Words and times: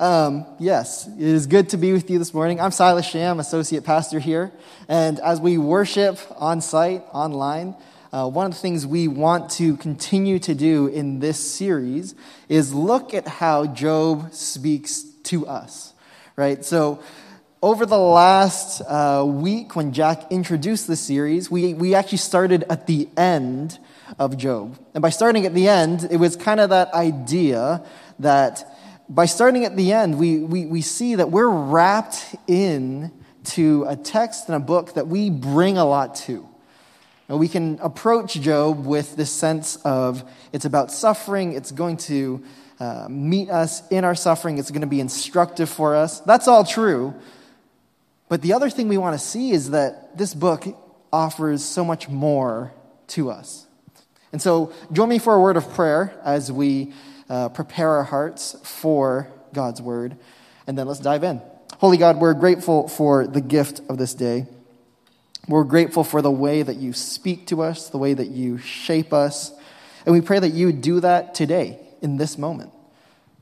Um, 0.00 0.44
yes, 0.58 1.06
it 1.06 1.22
is 1.22 1.46
good 1.46 1.68
to 1.68 1.76
be 1.76 1.92
with 1.92 2.10
you 2.10 2.18
this 2.18 2.34
morning. 2.34 2.60
I'm 2.60 2.72
Silas 2.72 3.06
Sham, 3.06 3.38
associate 3.38 3.84
pastor 3.84 4.18
here. 4.18 4.50
And 4.88 5.20
as 5.20 5.40
we 5.40 5.56
worship 5.56 6.18
on 6.36 6.60
site, 6.60 7.04
online, 7.12 7.76
uh, 8.12 8.28
one 8.28 8.46
of 8.46 8.52
the 8.52 8.58
things 8.58 8.84
we 8.88 9.06
want 9.06 9.50
to 9.52 9.76
continue 9.76 10.40
to 10.40 10.54
do 10.54 10.88
in 10.88 11.20
this 11.20 11.38
series 11.38 12.16
is 12.48 12.74
look 12.74 13.14
at 13.14 13.28
how 13.28 13.66
Job 13.66 14.32
speaks 14.34 15.04
to 15.24 15.46
us, 15.46 15.92
right? 16.34 16.64
So, 16.64 17.00
over 17.62 17.86
the 17.86 17.96
last 17.98 18.82
uh, 18.82 19.24
week, 19.26 19.74
when 19.74 19.92
Jack 19.94 20.30
introduced 20.30 20.86
the 20.86 20.96
series, 20.96 21.50
we, 21.50 21.72
we 21.72 21.94
actually 21.94 22.18
started 22.18 22.64
at 22.68 22.86
the 22.86 23.08
end 23.16 23.78
of 24.18 24.36
Job. 24.36 24.76
And 24.92 25.00
by 25.00 25.08
starting 25.08 25.46
at 25.46 25.54
the 25.54 25.68
end, 25.68 26.06
it 26.10 26.18
was 26.18 26.36
kind 26.36 26.60
of 26.60 26.70
that 26.70 26.92
idea 26.92 27.82
that 28.18 28.73
by 29.08 29.26
starting 29.26 29.64
at 29.64 29.76
the 29.76 29.92
end, 29.92 30.18
we, 30.18 30.38
we, 30.38 30.66
we 30.66 30.80
see 30.80 31.16
that 31.16 31.30
we're 31.30 31.48
wrapped 31.48 32.34
in 32.46 33.12
to 33.44 33.84
a 33.88 33.96
text 33.96 34.48
and 34.48 34.56
a 34.56 34.60
book 34.60 34.94
that 34.94 35.06
we 35.06 35.30
bring 35.30 35.76
a 35.76 35.84
lot 35.84 36.14
to. 36.14 36.48
We 37.28 37.48
can 37.48 37.78
approach 37.80 38.34
Job 38.34 38.84
with 38.84 39.16
this 39.16 39.30
sense 39.30 39.76
of 39.76 40.30
it's 40.52 40.66
about 40.66 40.92
suffering, 40.92 41.54
it's 41.54 41.72
going 41.72 41.96
to 41.98 42.44
uh, 42.78 43.06
meet 43.08 43.50
us 43.50 43.86
in 43.88 44.04
our 44.04 44.14
suffering, 44.14 44.58
it's 44.58 44.70
going 44.70 44.82
to 44.82 44.86
be 44.86 45.00
instructive 45.00 45.70
for 45.70 45.96
us. 45.96 46.20
That's 46.20 46.48
all 46.48 46.64
true. 46.64 47.14
But 48.28 48.42
the 48.42 48.52
other 48.52 48.68
thing 48.68 48.88
we 48.88 48.98
want 48.98 49.18
to 49.18 49.24
see 49.24 49.52
is 49.52 49.70
that 49.70 50.18
this 50.18 50.34
book 50.34 50.66
offers 51.12 51.64
so 51.64 51.84
much 51.84 52.08
more 52.08 52.72
to 53.08 53.30
us. 53.30 53.66
And 54.32 54.42
so, 54.42 54.72
join 54.92 55.08
me 55.08 55.18
for 55.18 55.34
a 55.34 55.40
word 55.40 55.56
of 55.56 55.72
prayer 55.74 56.12
as 56.24 56.50
we 56.50 56.92
uh, 57.34 57.48
prepare 57.48 57.90
our 57.90 58.04
hearts 58.04 58.54
for 58.62 59.26
God's 59.52 59.82
word. 59.82 60.16
And 60.68 60.78
then 60.78 60.86
let's 60.86 61.00
dive 61.00 61.24
in. 61.24 61.42
Holy 61.78 61.96
God, 61.96 62.20
we're 62.20 62.32
grateful 62.32 62.86
for 62.86 63.26
the 63.26 63.40
gift 63.40 63.80
of 63.88 63.98
this 63.98 64.14
day. 64.14 64.46
We're 65.48 65.64
grateful 65.64 66.04
for 66.04 66.22
the 66.22 66.30
way 66.30 66.62
that 66.62 66.76
you 66.76 66.92
speak 66.92 67.48
to 67.48 67.60
us, 67.60 67.88
the 67.88 67.98
way 67.98 68.14
that 68.14 68.28
you 68.28 68.58
shape 68.58 69.12
us. 69.12 69.52
And 70.06 70.14
we 70.14 70.20
pray 70.20 70.38
that 70.38 70.50
you 70.50 70.70
do 70.70 71.00
that 71.00 71.34
today, 71.34 71.80
in 72.00 72.18
this 72.18 72.38
moment, 72.38 72.70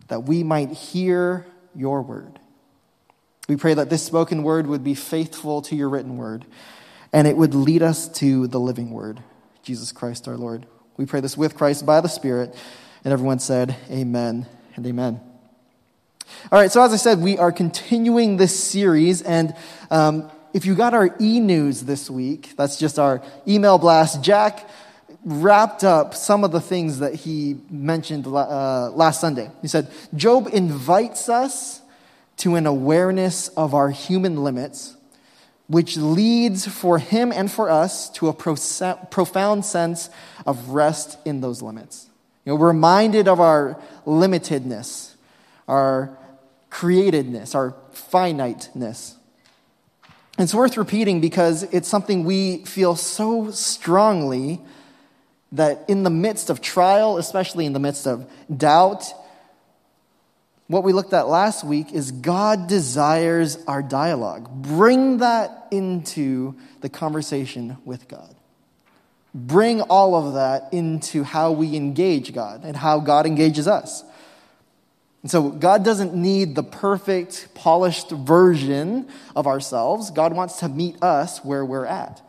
that 0.09 0.21
we 0.21 0.43
might 0.43 0.71
hear 0.71 1.45
your 1.75 2.01
word. 2.01 2.39
We 3.47 3.57
pray 3.57 3.75
that 3.75 3.91
this 3.91 4.03
spoken 4.03 4.43
word 4.43 4.69
would 4.69 4.83
be 4.83 4.95
faithful 4.95 5.61
to 5.63 5.77
your 5.77 5.91
written 5.91 6.17
word, 6.17 6.47
and 7.13 7.27
it 7.29 7.37
would 7.37 7.55
lead 7.55 7.83
us 7.83 8.09
to 8.21 8.47
the 8.47 8.59
living 8.59 8.91
word, 8.91 9.21
Jesus 9.63 9.93
Christ 9.93 10.29
our 10.29 10.39
Lord. 10.39 10.65
We 10.97 11.05
pray 11.05 11.21
this 11.21 11.37
with 11.37 11.57
Christ 11.57 11.85
by 11.85 12.01
the 12.01 12.09
Spirit. 12.09 12.57
And 13.05 13.13
everyone 13.13 13.41
said, 13.41 13.77
Amen 13.91 14.47
and 14.77 14.87
amen. 14.87 15.21
All 16.51 16.59
right, 16.59 16.71
so 16.71 16.83
as 16.83 16.93
I 16.93 16.97
said, 16.97 17.21
we 17.21 17.37
are 17.39 17.53
continuing 17.53 18.37
this 18.37 18.59
series, 18.59 19.23
and 19.23 19.55
um, 19.91 20.31
if 20.55 20.65
you 20.65 20.75
got 20.75 20.95
our 20.95 21.15
e 21.21 21.41
news 21.41 21.83
this 21.83 22.09
week, 22.09 22.55
that's 22.57 22.79
just 22.79 22.99
our 22.99 23.23
email 23.47 23.79
blast, 23.79 24.23
Jack 24.23 24.69
wrapped 25.25 25.85
up 25.85 26.15
some 26.15 26.45
of 26.45 26.51
the 26.53 26.61
things 26.61 26.99
that 26.99 27.15
he 27.15 27.57
mentioned 27.71 28.27
uh, 28.27 28.91
last 28.91 29.21
Sunday. 29.21 29.51
He 29.63 29.69
said, 29.69 29.89
Job 30.15 30.49
invites 30.53 31.29
us 31.29 31.81
to 32.39 32.57
an 32.57 32.67
awareness 32.67 33.49
of 33.49 33.75
our 33.75 33.91
human 33.91 34.43
limits, 34.43 34.97
which 35.69 35.97
leads 35.97 36.67
for 36.67 36.99
him 36.99 37.33
and 37.33 37.51
for 37.51 37.71
us 37.71 38.11
to 38.11 38.29
a 38.29 38.33
profound 38.33 39.65
sense 39.65 40.11
of 40.45 40.71
rest 40.71 41.19
in 41.25 41.41
those 41.41 41.63
limits. 41.63 42.09
You 42.45 42.53
know, 42.53 42.59
reminded 42.59 43.29
of 43.29 43.41
our 43.41 43.81
limitedness, 44.07 45.15
our 45.69 46.17
createdness, 46.71 47.55
our 47.55 47.75
finiteness. 47.93 49.17
It's 50.39 50.55
worth 50.55 50.77
repeating 50.77 51.21
because 51.21 51.63
it's 51.65 51.89
something 51.89 52.25
we 52.25 52.65
feel 52.65 52.97
so 52.97 53.51
strongly 53.51 54.61
that 55.53 55.85
in 55.89 56.03
the 56.03 56.11
midst 56.11 56.51
of 56.51 56.61
trial, 56.61 57.19
especially 57.19 57.67
in 57.67 57.75
the 57.75 57.79
midst 57.79 58.07
of 58.07 58.29
doubt, 58.55 59.05
what 60.67 60.83
we 60.83 60.95
looked 60.95 61.13
at 61.13 61.29
last 61.29 61.65
week 61.65 61.93
is 61.93 62.11
God 62.11 62.67
desires 62.67 63.59
our 63.67 63.83
dialogue. 63.83 64.49
Bring 64.51 65.19
that 65.19 65.69
into 65.71 66.57
the 66.81 66.89
conversation 66.89 67.77
with 67.85 68.09
God 68.09 68.35
bring 69.35 69.81
all 69.83 70.15
of 70.15 70.35
that 70.35 70.73
into 70.73 71.23
how 71.23 71.53
we 71.53 71.77
engage 71.77 72.35
God 72.35 72.65
and 72.65 72.77
how 72.77 73.01
God 73.01 73.27
engages 73.27 73.67
us. 73.67 74.05
And 75.23 75.31
so, 75.31 75.51
God 75.51 75.85
doesn't 75.85 76.15
need 76.15 76.57
the 76.57 76.65
perfect, 76.65 77.55
polished 77.55 78.11
version 78.11 79.09
of 79.37 79.47
ourselves. 79.47 80.11
God 80.11 80.35
wants 80.35 80.59
to 80.61 80.69
meet 80.69 81.01
us 81.03 81.45
where 81.45 81.65
we're 81.65 81.87
at. 81.87 82.21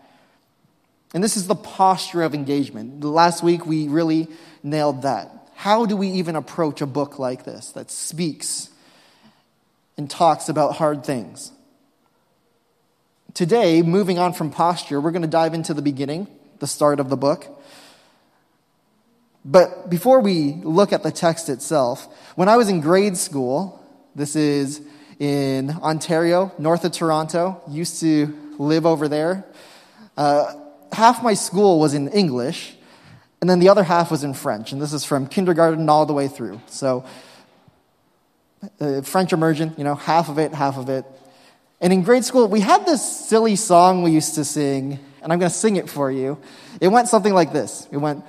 And 1.13 1.23
this 1.23 1.35
is 1.35 1.47
the 1.47 1.55
posture 1.55 2.21
of 2.21 2.33
engagement. 2.33 3.03
Last 3.03 3.43
week, 3.43 3.65
we 3.65 3.87
really 3.87 4.27
nailed 4.61 5.01
that. 5.03 5.31
How 5.55 5.85
do 5.85 5.97
we 5.97 6.07
even 6.09 6.35
approach 6.35 6.81
a 6.81 6.85
book 6.85 7.19
like 7.19 7.45
this 7.45 7.71
that 7.71 7.89
speaks 7.89 8.69
and 9.97 10.09
talks 10.09 10.49
about 10.49 10.75
hard 10.75 11.03
things? 11.03 11.51
Today, 13.33 13.81
moving 13.81 14.19
on 14.19 14.33
from 14.33 14.51
posture, 14.51 15.01
we're 15.01 15.11
going 15.11 15.23
to 15.23 15.27
dive 15.27 15.55
into 15.55 15.73
the 15.73 15.81
beginning 15.81 16.27
the 16.63 16.67
start 16.67 17.01
of 17.01 17.09
the 17.09 17.17
book. 17.17 17.45
But 19.43 19.89
before 19.89 20.21
we 20.21 20.53
look 20.63 20.93
at 20.93 21.03
the 21.03 21.11
text 21.11 21.49
itself, 21.49 22.07
when 22.37 22.47
I 22.47 22.55
was 22.55 22.69
in 22.69 22.79
grade 22.79 23.17
school, 23.17 23.85
this 24.15 24.37
is 24.37 24.79
in 25.19 25.71
Ontario, 25.71 26.53
north 26.57 26.85
of 26.85 26.93
Toronto, 26.93 27.61
used 27.67 27.99
to 27.99 28.33
live 28.57 28.85
over 28.85 29.09
there. 29.09 29.43
Uh, 30.15 30.53
half 30.93 31.21
my 31.21 31.33
school 31.33 31.81
was 31.81 31.93
in 31.93 32.07
English, 32.07 32.77
and 33.41 33.49
then 33.49 33.59
the 33.59 33.67
other 33.67 33.83
half 33.83 34.09
was 34.09 34.23
in 34.23 34.33
French. 34.33 34.71
And 34.71 34.81
this 34.81 34.93
is 34.93 35.03
from 35.03 35.27
kindergarten 35.27 35.89
all 35.89 36.05
the 36.05 36.13
way 36.13 36.29
through. 36.29 36.61
So, 36.67 37.03
uh, 38.79 39.01
French 39.01 39.33
immersion, 39.33 39.73
you 39.77 39.83
know, 39.83 39.95
half 39.95 40.29
of 40.29 40.39
it, 40.39 40.53
half 40.53 40.77
of 40.77 40.87
it. 40.87 41.03
And 41.81 41.91
in 41.91 42.03
grade 42.03 42.23
school, 42.23 42.47
we 42.47 42.61
had 42.61 42.85
this 42.85 43.03
silly 43.27 43.57
song 43.57 44.01
we 44.01 44.11
used 44.11 44.35
to 44.35 44.45
sing 44.45 44.99
and 45.23 45.31
I'm 45.31 45.39
going 45.39 45.51
to 45.51 45.57
sing 45.57 45.77
it 45.77 45.89
for 45.89 46.11
you. 46.11 46.37
It 46.79 46.89
went 46.89 47.07
something 47.07 47.33
like 47.33 47.53
this. 47.53 47.87
It 47.91 47.97
went, 47.97 48.23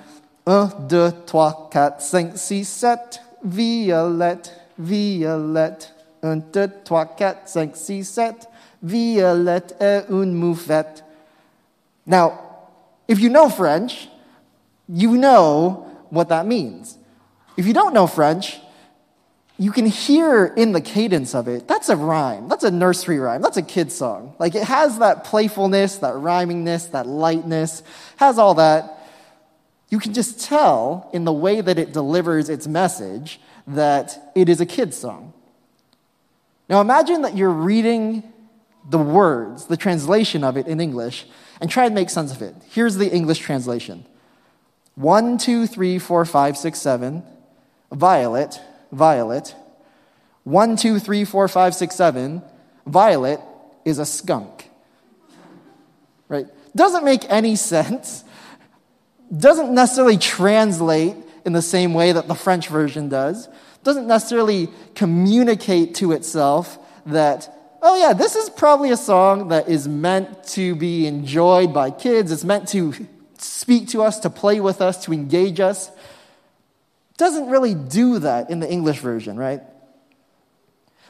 uh, 0.47 0.63
un, 0.63 0.87
deux, 0.87 1.11
trois, 1.25 1.69
quatre, 1.69 2.01
cinq, 2.01 2.37
six, 2.37 2.67
sept, 2.67 3.19
violette, 3.43 4.51
violette. 4.77 5.91
Un, 6.23 6.37
deux, 6.37 6.71
trois, 6.83 7.05
quatre, 7.05 7.47
cinq, 7.47 7.75
six, 7.75 8.09
sept, 8.09 8.47
violette 8.81 9.75
est 9.79 10.09
une 10.09 10.33
moufette. 10.33 11.03
Now, 12.05 12.39
if 13.07 13.19
you 13.19 13.29
know 13.29 13.49
French, 13.49 14.07
you 14.87 15.17
know 15.17 15.85
what 16.09 16.29
that 16.29 16.45
means. 16.45 16.97
If 17.57 17.67
you 17.67 17.73
don't 17.73 17.93
know 17.93 18.07
French, 18.07 18.59
you 19.57 19.71
can 19.71 19.85
hear 19.85 20.45
in 20.45 20.73
the 20.73 20.81
cadence 20.81 21.33
of 21.33 21.47
it, 21.47 21.67
that's 21.67 21.87
a 21.87 21.95
rhyme. 21.95 22.49
That's 22.49 22.65
a 22.65 22.71
nursery 22.71 23.19
rhyme. 23.19 23.41
That's 23.41 23.55
a 23.55 23.61
kid's 23.61 23.95
song. 23.95 24.35
Like 24.37 24.53
it 24.53 24.63
has 24.63 24.99
that 24.99 25.23
playfulness, 25.23 25.97
that 25.97 26.13
rhymingness, 26.15 26.91
that 26.91 27.07
lightness, 27.07 27.81
has 28.17 28.37
all 28.37 28.55
that. 28.55 29.07
You 29.89 29.99
can 29.99 30.13
just 30.13 30.41
tell 30.41 31.09
in 31.13 31.23
the 31.23 31.31
way 31.31 31.61
that 31.61 31.79
it 31.79 31.93
delivers 31.93 32.49
its 32.49 32.67
message 32.67 33.39
that 33.67 34.31
it 34.35 34.49
is 34.49 34.59
a 34.59 34.65
kid's 34.65 34.97
song. 34.97 35.33
Now 36.67 36.81
imagine 36.81 37.21
that 37.21 37.37
you're 37.37 37.49
reading 37.49 38.23
the 38.89 38.97
words, 38.97 39.67
the 39.67 39.77
translation 39.77 40.43
of 40.43 40.57
it 40.57 40.67
in 40.67 40.81
English, 40.81 41.25
and 41.61 41.69
try 41.69 41.85
and 41.85 41.95
make 41.95 42.09
sense 42.09 42.33
of 42.33 42.41
it. 42.41 42.55
Here's 42.69 42.97
the 42.97 43.09
English 43.09 43.39
translation 43.39 44.05
one, 44.95 45.37
two, 45.37 45.65
three, 45.65 45.97
four, 45.97 46.25
five, 46.25 46.57
six, 46.57 46.79
seven, 46.81 47.23
violet 47.91 48.59
violet. 48.91 49.55
One, 50.43 50.75
two, 50.75 50.99
three, 50.99 51.25
four, 51.25 51.47
five, 51.47 51.73
six, 51.73 51.95
seven. 51.95 52.41
Violet 52.85 53.39
is 53.83 53.99
a 53.99 54.05
skunk. 54.05 54.69
Right? 56.27 56.47
Doesn't 56.75 57.03
make 57.03 57.25
any 57.29 57.55
sense. 57.55 58.23
Doesn't 59.35 59.73
necessarily 59.73 60.17
translate 60.17 61.15
in 61.45 61.53
the 61.53 61.61
same 61.61 61.93
way 61.93 62.11
that 62.11 62.27
the 62.27 62.35
French 62.35 62.67
version 62.67 63.09
does. 63.09 63.47
Doesn't 63.83 64.07
necessarily 64.07 64.69
communicate 64.95 65.95
to 65.95 66.11
itself 66.11 66.79
that, 67.05 67.51
oh 67.81 67.99
yeah, 67.99 68.13
this 68.13 68.35
is 68.35 68.49
probably 68.49 68.91
a 68.91 68.97
song 68.97 69.49
that 69.49 69.69
is 69.69 69.87
meant 69.87 70.43
to 70.49 70.75
be 70.75 71.05
enjoyed 71.05 71.73
by 71.73 71.91
kids. 71.91 72.31
It's 72.31 72.43
meant 72.43 72.67
to 72.69 72.93
speak 73.37 73.89
to 73.89 74.01
us, 74.01 74.19
to 74.19 74.29
play 74.29 74.59
with 74.59 74.81
us, 74.81 75.03
to 75.05 75.13
engage 75.13 75.59
us 75.59 75.91
doesn't 77.17 77.49
really 77.49 77.73
do 77.73 78.19
that 78.19 78.49
in 78.49 78.59
the 78.59 78.69
English 78.69 78.99
version, 78.99 79.37
right? 79.37 79.61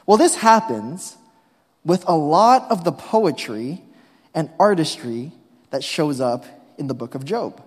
Well, 0.06 0.18
this 0.18 0.36
happens 0.36 1.16
with 1.84 2.04
a 2.08 2.16
lot 2.16 2.70
of 2.70 2.84
the 2.84 2.92
poetry 2.92 3.82
and 4.34 4.50
artistry 4.58 5.32
that 5.70 5.82
shows 5.82 6.20
up 6.20 6.44
in 6.78 6.86
the 6.86 6.94
book 6.94 7.14
of 7.14 7.24
Job. 7.24 7.62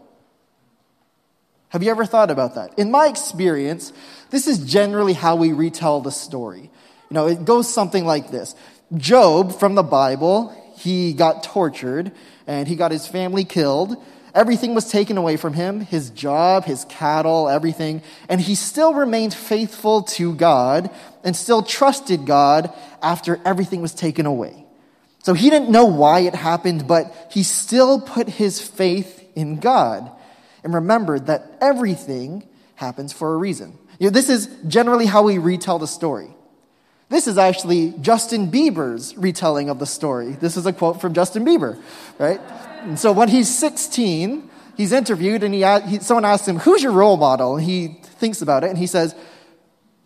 Have 1.70 1.84
you 1.84 1.92
ever 1.92 2.06
thought 2.06 2.32
about 2.32 2.56
that? 2.56 2.78
In 2.80 2.92
my 2.92 3.08
experience, 3.08 3.94
this 4.30 4.48
is 4.48 4.60
generally 4.60 5.14
how 5.14 5.36
we 5.36 5.52
retell 5.52 6.02
the 6.02 6.12
story. 6.12 6.62
You 6.62 7.14
know, 7.14 7.28
it 7.28 7.46
goes 7.46 7.72
something 7.72 8.06
like 8.06 8.32
this 8.32 8.56
Job 8.96 9.60
from 9.60 9.76
the 9.76 9.84
Bible, 9.84 10.56
he 10.76 11.14
got 11.14 11.44
tortured 11.44 12.12
and 12.48 12.68
he 12.68 12.76
got 12.76 12.92
his 12.92 13.08
family 13.08 13.46
killed. 13.46 14.04
Everything 14.36 14.76
was 14.76 14.92
taken 14.92 15.18
away 15.18 15.38
from 15.38 15.54
him 15.54 15.82
his 15.82 16.10
job, 16.12 16.66
his 16.66 16.86
cattle, 16.86 17.50
everything. 17.50 18.02
And 18.28 18.40
he 18.40 18.56
still 18.56 18.94
remained 18.94 19.34
faithful 19.34 20.04
to 20.04 20.36
God 20.36 20.90
and 21.24 21.36
still 21.36 21.64
trusted 21.64 22.26
God 22.26 22.72
after 23.02 23.40
everything 23.46 23.82
was 23.82 23.94
taken 23.94 24.26
away. 24.26 24.66
So 25.24 25.34
he 25.34 25.50
didn't 25.50 25.70
know 25.70 25.86
why 25.86 26.22
it 26.22 26.36
happened, 26.36 26.88
but 26.88 27.30
he 27.32 27.44
still 27.44 28.00
put 28.00 28.30
his 28.30 28.62
faith 28.62 29.28
in 29.36 29.60
God 29.60 30.12
and 30.64 30.74
remembered 30.74 31.28
that 31.28 31.58
everything 31.62 32.48
happens 32.76 33.12
for 33.12 33.34
a 33.34 33.38
reason. 33.38 33.78
You 34.00 34.08
know, 34.08 34.12
this 34.12 34.30
is 34.30 34.48
generally 34.68 35.06
how 35.06 35.24
we 35.24 35.38
retell 35.38 35.80
the 35.80 35.88
story. 35.88 36.30
This 37.10 37.28
is 37.28 37.38
actually 37.38 37.94
Justin 38.00 38.52
Bieber's 38.52 39.18
retelling 39.18 39.70
of 39.70 39.80
the 39.80 39.86
story. 39.86 40.34
This 40.34 40.56
is 40.56 40.66
a 40.66 40.74
quote 40.74 41.02
from 41.02 41.14
Justin 41.14 41.44
Bieber, 41.44 41.82
right? 42.20 42.40
And 42.84 43.00
so 43.00 43.12
when 43.12 43.30
he's 43.30 43.56
16, 43.58 44.50
he's 44.78 44.92
interviewed 44.92 45.44
and 45.44 45.54
he, 45.54 45.64
he 45.88 46.00
someone 46.00 46.26
asks 46.26 46.48
him, 46.48 46.58
Who's 46.58 46.82
your 46.82 46.92
role 46.92 47.18
model? 47.18 47.58
And 47.58 47.66
he 47.66 48.00
thinks 48.04 48.42
about 48.42 48.64
it 48.64 48.70
and 48.70 48.78
he 48.78 48.88
says, 48.88 49.16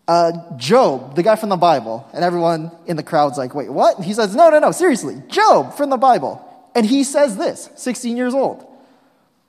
uh, 0.08 0.31
Job, 0.58 1.16
the 1.16 1.24
guy 1.24 1.36
from 1.36 1.50
the 1.50 1.58
Bible. 1.58 2.08
And 2.14 2.24
everyone 2.24 2.72
in 2.86 2.98
the 2.98 3.04
crowd's 3.04 3.38
like, 3.38 3.56
Wait, 3.56 3.70
what? 3.70 3.98
And 3.98 4.06
he 4.06 4.14
says, 4.14 4.36
No, 4.36 4.50
no, 4.50 4.60
no, 4.60 4.72
seriously, 4.72 5.22
Job 5.28 5.75
from 5.75 5.90
the 5.90 5.98
Bible. 5.98 6.44
And 6.75 6.86
he 6.86 7.04
says 7.04 7.38
this, 7.38 7.70
16 7.75 8.18
years 8.18 8.34
old. 8.34 8.66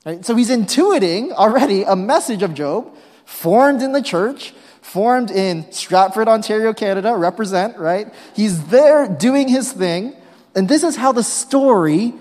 Right? 0.04 0.24
So 0.24 0.36
he's 0.36 0.50
intuiting 0.50 1.32
already 1.32 1.82
a 1.82 1.96
message 1.96 2.42
of 2.42 2.54
Job 2.54 2.94
formed 3.24 3.82
in 3.82 3.92
the 3.92 4.02
church, 4.02 4.52
formed 4.82 5.30
in 5.30 5.70
Stratford, 5.72 6.28
Ontario, 6.28 6.74
Canada, 6.74 7.14
represent, 7.16 7.78
right? 7.78 8.12
He's 8.34 8.66
there 8.66 9.08
doing 9.08 9.48
his 9.48 9.72
thing. 9.72 10.14
And 10.54 10.68
this 10.68 10.82
is 10.82 10.96
how 10.96 11.12
the 11.12 11.22
story 11.22 12.12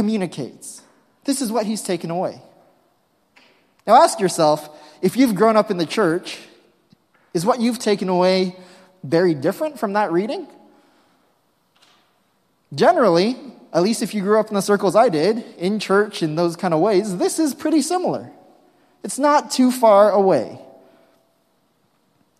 communicates. 0.00 0.80
This 1.24 1.42
is 1.42 1.52
what 1.52 1.66
he's 1.66 1.82
taken 1.82 2.10
away. 2.10 2.40
Now 3.86 4.02
ask 4.02 4.18
yourself 4.18 4.66
if 5.02 5.14
you've 5.14 5.34
grown 5.34 5.58
up 5.58 5.70
in 5.70 5.76
the 5.76 5.84
church, 5.84 6.38
is 7.34 7.44
what 7.44 7.60
you've 7.60 7.78
taken 7.78 8.08
away 8.08 8.56
very 9.04 9.34
different 9.34 9.78
from 9.78 9.92
that 9.92 10.10
reading? 10.10 10.48
Generally, 12.74 13.36
at 13.74 13.82
least 13.82 14.00
if 14.00 14.14
you 14.14 14.22
grew 14.22 14.40
up 14.40 14.48
in 14.48 14.54
the 14.54 14.62
circles 14.62 14.96
I 14.96 15.10
did, 15.10 15.44
in 15.58 15.78
church, 15.80 16.22
in 16.22 16.34
those 16.34 16.56
kind 16.56 16.72
of 16.72 16.80
ways, 16.80 17.18
this 17.18 17.38
is 17.38 17.52
pretty 17.54 17.82
similar. 17.82 18.30
It's 19.04 19.18
not 19.18 19.50
too 19.50 19.70
far 19.70 20.10
away. 20.12 20.58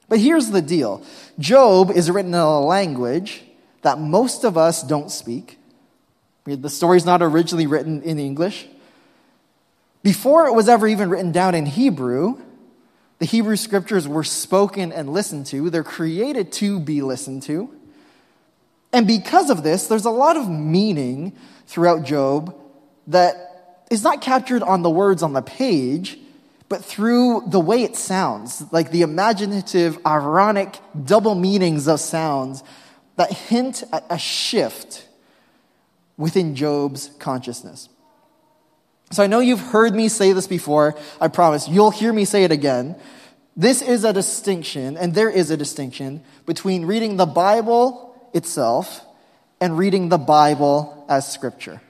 But 0.09 0.19
here's 0.19 0.49
the 0.49 0.63
deal 0.63 1.05
Job 1.39 1.91
is 1.91 2.11
written 2.11 2.33
in 2.33 2.41
a 2.41 2.59
language 2.59 3.43
that 3.83 3.99
most 3.99 4.45
of 4.45 4.57
us 4.57 4.83
don't 4.83 5.11
speak. 5.11 5.60
The 6.45 6.71
story's 6.71 7.05
not 7.05 7.23
originally 7.23 7.67
written 7.67 8.03
in 8.03 8.19
English. 8.19 8.67
Before 10.03 10.47
it 10.47 10.55
was 10.55 10.69
ever 10.69 10.89
even 10.89 11.11
written 11.11 11.33
down 11.33 11.55
in 11.55 11.67
Hebrew, 11.67 12.41
the 13.19 13.27
Hebrew 13.27 13.57
scriptures 13.57 14.09
were 14.09 14.25
spoken 14.25 14.93
and 14.93 15.13
listened 15.13 15.47
to. 15.47 15.69
They're 15.69 15.85
created 15.85 16.53
to 16.53 16.81
be 16.81 17.03
listened 17.03 17.43
to. 17.45 17.71
And 18.93 19.07
because 19.07 19.51
of 19.51 19.63
this, 19.63 19.87
there's 19.87 20.07
a 20.07 20.11
lot 20.11 20.37
of 20.37 20.49
meaning 20.49 21.35
throughout 21.67 22.05
Job 22.05 22.57
that 23.09 23.85
is 23.91 24.03
not 24.03 24.23
captured 24.23 24.63
on 24.63 24.83
the 24.83 24.91
words 24.91 25.23
on 25.23 25.35
the 25.35 25.43
page, 25.43 26.19
but 26.69 26.85
through 26.85 27.45
the 27.49 27.61
way 27.61 27.83
it 27.83 27.97
sounds, 27.97 28.65
like 28.73 28.91
the 28.91 29.03
imaginative, 29.03 29.99
ironic, 30.07 30.79
double 31.05 31.35
meanings 31.35 31.89
of 31.89 32.01
sounds 32.01 32.65
that 33.17 33.33
hint 33.33 33.85
at 33.93 34.07
a 34.09 34.19
shift 34.19 35.07
within 36.21 36.55
Job's 36.55 37.11
consciousness. 37.19 37.89
So 39.11 39.25
I 39.25 39.27
know 39.27 39.41
you've 39.41 39.59
heard 39.59 39.95
me 39.95 40.09
say 40.09 40.33
this 40.33 40.47
before. 40.47 40.97
I 41.21 41.27
promise 41.29 41.67
you'll 41.67 41.91
hear 41.91 42.13
me 42.13 42.25
say 42.25 42.45
it 42.45 42.53
again. 42.53 42.95
This 43.57 43.83
is 43.83 44.05
a 44.05 44.13
distinction, 44.13 44.97
and 44.97 45.15
there 45.15 45.31
is 45.31 45.51
a 45.51 45.57
distinction 45.57 46.23
between 46.47 46.85
reading 46.85 47.17
the 47.17 47.27
Bible 47.27 48.15
itself 48.33 49.05
and 49.61 49.77
reading 49.77 50.11
the 50.11 50.19
Bible 50.19 51.05
as 51.09 51.31
scripture. 51.31 51.81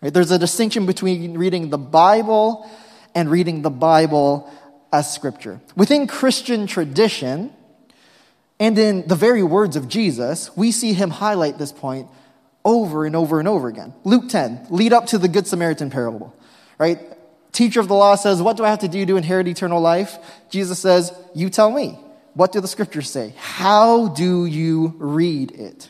Right? 0.00 0.14
There's 0.14 0.30
a 0.30 0.38
distinction 0.38 0.86
between 0.86 1.36
reading 1.36 1.68
the 1.68 1.78
Bible 1.78 2.70
and 3.14 3.30
reading 3.30 3.62
the 3.62 3.70
Bible 3.70 4.50
as 4.92 5.12
scripture. 5.12 5.60
Within 5.76 6.06
Christian 6.06 6.66
tradition, 6.66 7.52
and 8.58 8.78
in 8.78 9.06
the 9.06 9.16
very 9.16 9.42
words 9.42 9.76
of 9.76 9.88
Jesus, 9.88 10.56
we 10.56 10.72
see 10.72 10.94
him 10.94 11.10
highlight 11.10 11.58
this 11.58 11.72
point 11.72 12.08
over 12.68 13.06
and 13.06 13.16
over 13.16 13.38
and 13.38 13.48
over 13.48 13.68
again. 13.68 13.94
Luke 14.04 14.28
10, 14.28 14.66
lead 14.68 14.92
up 14.92 15.06
to 15.06 15.16
the 15.16 15.26
Good 15.26 15.46
Samaritan 15.46 15.88
parable, 15.88 16.36
right? 16.76 16.98
Teacher 17.50 17.80
of 17.80 17.88
the 17.88 17.94
law 17.94 18.14
says, 18.14 18.42
What 18.42 18.58
do 18.58 18.64
I 18.64 18.68
have 18.68 18.80
to 18.80 18.88
do 18.88 19.06
to 19.06 19.16
inherit 19.16 19.48
eternal 19.48 19.80
life? 19.80 20.18
Jesus 20.50 20.78
says, 20.78 21.12
You 21.34 21.48
tell 21.48 21.70
me. 21.70 21.98
What 22.34 22.52
do 22.52 22.60
the 22.60 22.68
scriptures 22.68 23.10
say? 23.10 23.32
How 23.38 24.08
do 24.08 24.44
you 24.44 24.94
read 24.98 25.50
it? 25.52 25.88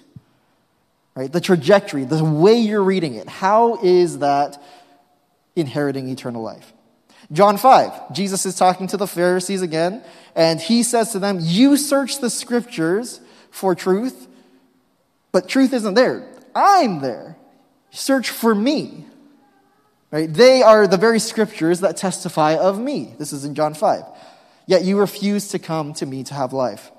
Right? 1.16 1.30
The 1.30 1.40
trajectory, 1.40 2.04
the 2.04 2.24
way 2.24 2.54
you're 2.54 2.82
reading 2.82 3.16
it. 3.16 3.28
How 3.28 3.82
is 3.82 4.20
that 4.20 4.62
inheriting 5.56 6.08
eternal 6.08 6.42
life? 6.42 6.72
John 7.32 7.58
5, 7.58 8.14
Jesus 8.14 8.46
is 8.46 8.54
talking 8.54 8.86
to 8.86 8.96
the 8.96 9.06
Pharisees 9.06 9.60
again, 9.60 10.02
and 10.34 10.60
he 10.60 10.82
says 10.84 11.10
to 11.12 11.18
them, 11.18 11.38
You 11.42 11.76
search 11.76 12.20
the 12.20 12.30
scriptures 12.30 13.20
for 13.50 13.74
truth, 13.74 14.28
but 15.32 15.48
truth 15.48 15.72
isn't 15.72 15.94
there. 15.94 16.37
I'm 16.54 17.00
there. 17.00 17.36
Search 17.90 18.30
for 18.30 18.54
me. 18.54 19.06
Right? 20.10 20.32
They 20.32 20.62
are 20.62 20.86
the 20.86 20.96
very 20.96 21.18
scriptures 21.18 21.80
that 21.80 21.96
testify 21.96 22.56
of 22.56 22.80
me. 22.80 23.14
This 23.18 23.32
is 23.32 23.44
in 23.44 23.54
John 23.54 23.74
5. 23.74 24.04
Yet 24.66 24.84
you 24.84 24.98
refuse 24.98 25.48
to 25.48 25.58
come 25.58 25.92
to 25.94 26.06
me 26.06 26.24
to 26.24 26.34
have 26.34 26.52
life. 26.52 26.90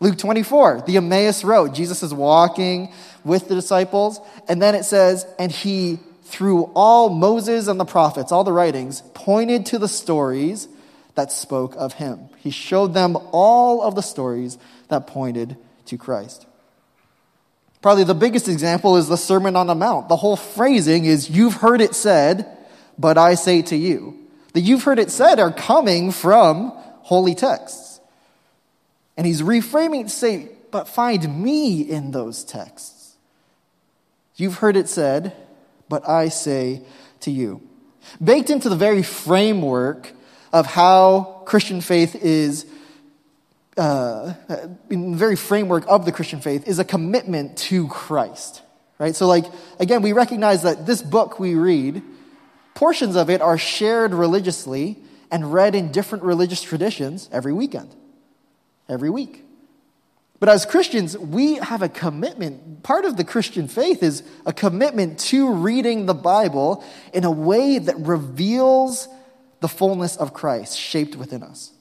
Luke 0.00 0.18
24, 0.18 0.82
the 0.86 0.96
Emmaus 0.96 1.44
Road. 1.44 1.74
Jesus 1.74 2.02
is 2.02 2.12
walking 2.12 2.92
with 3.24 3.48
the 3.48 3.54
disciples, 3.54 4.20
and 4.48 4.60
then 4.60 4.74
it 4.74 4.84
says, 4.84 5.24
and 5.38 5.52
he, 5.52 6.00
through 6.24 6.64
all 6.74 7.08
Moses 7.08 7.68
and 7.68 7.78
the 7.78 7.84
prophets, 7.84 8.32
all 8.32 8.42
the 8.42 8.52
writings, 8.52 9.02
pointed 9.14 9.66
to 9.66 9.78
the 9.78 9.86
stories 9.86 10.66
that 11.14 11.30
spoke 11.30 11.76
of 11.76 11.92
him. 11.92 12.28
He 12.38 12.50
showed 12.50 12.94
them 12.94 13.16
all 13.30 13.82
of 13.82 13.94
the 13.94 14.02
stories 14.02 14.58
that 14.88 15.06
pointed 15.06 15.56
to 15.86 15.96
Christ. 15.96 16.46
Probably 17.82 18.04
the 18.04 18.14
biggest 18.14 18.48
example 18.48 18.96
is 18.96 19.08
the 19.08 19.16
Sermon 19.16 19.56
on 19.56 19.66
the 19.66 19.74
Mount. 19.74 20.08
The 20.08 20.16
whole 20.16 20.36
phrasing 20.36 21.04
is, 21.04 21.28
You've 21.28 21.54
heard 21.54 21.80
it 21.80 21.94
said, 21.94 22.46
but 22.98 23.18
I 23.18 23.34
say 23.34 23.62
to 23.62 23.76
you. 23.76 24.18
The 24.54 24.60
you've 24.60 24.84
heard 24.84 24.98
it 24.98 25.10
said 25.10 25.40
are 25.40 25.52
coming 25.52 26.12
from 26.12 26.72
holy 27.02 27.34
texts. 27.34 28.00
And 29.16 29.26
he's 29.26 29.42
reframing 29.42 30.04
to 30.04 30.10
say, 30.10 30.48
But 30.70 30.88
find 30.88 31.42
me 31.42 31.80
in 31.80 32.12
those 32.12 32.44
texts. 32.44 33.16
You've 34.36 34.58
heard 34.58 34.76
it 34.76 34.88
said, 34.88 35.34
but 35.88 36.08
I 36.08 36.28
say 36.28 36.82
to 37.20 37.30
you. 37.30 37.60
Baked 38.22 38.50
into 38.50 38.68
the 38.68 38.76
very 38.76 39.02
framework 39.02 40.12
of 40.52 40.66
how 40.66 41.42
Christian 41.44 41.80
faith 41.80 42.14
is 42.16 42.66
uh, 43.76 44.34
in 44.90 45.12
the 45.12 45.16
very 45.16 45.36
framework 45.36 45.84
of 45.88 46.04
the 46.04 46.12
Christian 46.12 46.40
faith 46.40 46.68
is 46.68 46.78
a 46.78 46.84
commitment 46.84 47.56
to 47.56 47.88
Christ. 47.88 48.62
Right? 48.98 49.16
So, 49.16 49.26
like, 49.26 49.46
again, 49.80 50.02
we 50.02 50.12
recognize 50.12 50.62
that 50.62 50.86
this 50.86 51.02
book 51.02 51.40
we 51.40 51.54
read, 51.54 52.02
portions 52.74 53.16
of 53.16 53.30
it 53.30 53.40
are 53.40 53.58
shared 53.58 54.14
religiously 54.14 54.98
and 55.30 55.52
read 55.52 55.74
in 55.74 55.90
different 55.90 56.22
religious 56.24 56.62
traditions 56.62 57.28
every 57.32 57.52
weekend, 57.52 57.94
every 58.88 59.10
week. 59.10 59.44
But 60.38 60.48
as 60.48 60.66
Christians, 60.66 61.16
we 61.16 61.54
have 61.54 61.82
a 61.82 61.88
commitment. 61.88 62.82
Part 62.82 63.04
of 63.04 63.16
the 63.16 63.24
Christian 63.24 63.68
faith 63.68 64.02
is 64.02 64.22
a 64.44 64.52
commitment 64.52 65.18
to 65.20 65.52
reading 65.52 66.06
the 66.06 66.14
Bible 66.14 66.84
in 67.14 67.24
a 67.24 67.30
way 67.30 67.78
that 67.78 67.96
reveals 67.96 69.08
the 69.60 69.68
fullness 69.68 70.16
of 70.16 70.34
Christ 70.34 70.76
shaped 70.76 71.16
within 71.16 71.42
us. 71.42 71.71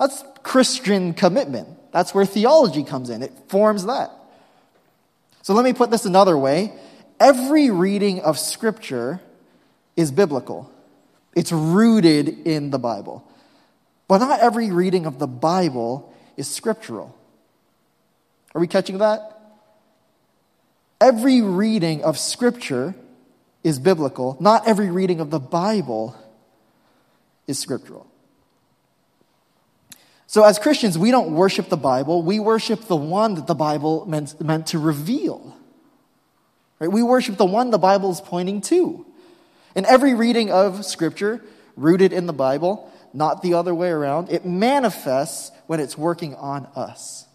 That's 0.00 0.24
Christian 0.42 1.12
commitment. 1.12 1.68
That's 1.92 2.14
where 2.14 2.24
theology 2.24 2.84
comes 2.84 3.10
in. 3.10 3.22
It 3.22 3.32
forms 3.48 3.84
that. 3.84 4.10
So 5.42 5.52
let 5.52 5.62
me 5.62 5.74
put 5.74 5.90
this 5.90 6.06
another 6.06 6.36
way. 6.38 6.72
Every 7.20 7.70
reading 7.70 8.20
of 8.20 8.38
Scripture 8.38 9.20
is 9.96 10.10
biblical, 10.10 10.72
it's 11.36 11.52
rooted 11.52 12.46
in 12.46 12.70
the 12.70 12.78
Bible. 12.78 13.24
But 14.08 14.18
not 14.18 14.40
every 14.40 14.72
reading 14.72 15.06
of 15.06 15.20
the 15.20 15.28
Bible 15.28 16.12
is 16.36 16.48
scriptural. 16.48 17.16
Are 18.54 18.60
we 18.60 18.66
catching 18.66 18.98
that? 18.98 19.38
Every 21.00 21.42
reading 21.42 22.02
of 22.02 22.18
Scripture 22.18 22.94
is 23.62 23.78
biblical. 23.78 24.36
Not 24.40 24.66
every 24.66 24.90
reading 24.90 25.20
of 25.20 25.30
the 25.30 25.38
Bible 25.38 26.16
is 27.46 27.58
scriptural. 27.58 28.09
So, 30.30 30.44
as 30.44 30.60
Christians, 30.60 30.96
we 30.96 31.10
don't 31.10 31.32
worship 31.32 31.70
the 31.70 31.76
Bible, 31.76 32.22
we 32.22 32.38
worship 32.38 32.82
the 32.82 32.94
one 32.94 33.34
that 33.34 33.48
the 33.48 33.54
Bible 33.56 34.06
meant, 34.06 34.40
meant 34.40 34.68
to 34.68 34.78
reveal. 34.78 35.56
Right? 36.78 36.86
We 36.88 37.02
worship 37.02 37.36
the 37.36 37.44
one 37.44 37.70
the 37.72 37.78
Bible 37.78 38.12
is 38.12 38.20
pointing 38.20 38.60
to. 38.60 39.04
In 39.74 39.84
every 39.86 40.14
reading 40.14 40.52
of 40.52 40.84
Scripture, 40.84 41.42
rooted 41.74 42.12
in 42.12 42.26
the 42.26 42.32
Bible, 42.32 42.92
not 43.12 43.42
the 43.42 43.54
other 43.54 43.74
way 43.74 43.88
around, 43.88 44.30
it 44.30 44.46
manifests 44.46 45.50
when 45.66 45.80
it's 45.80 45.98
working 45.98 46.36
on 46.36 46.68
us. 46.76 47.26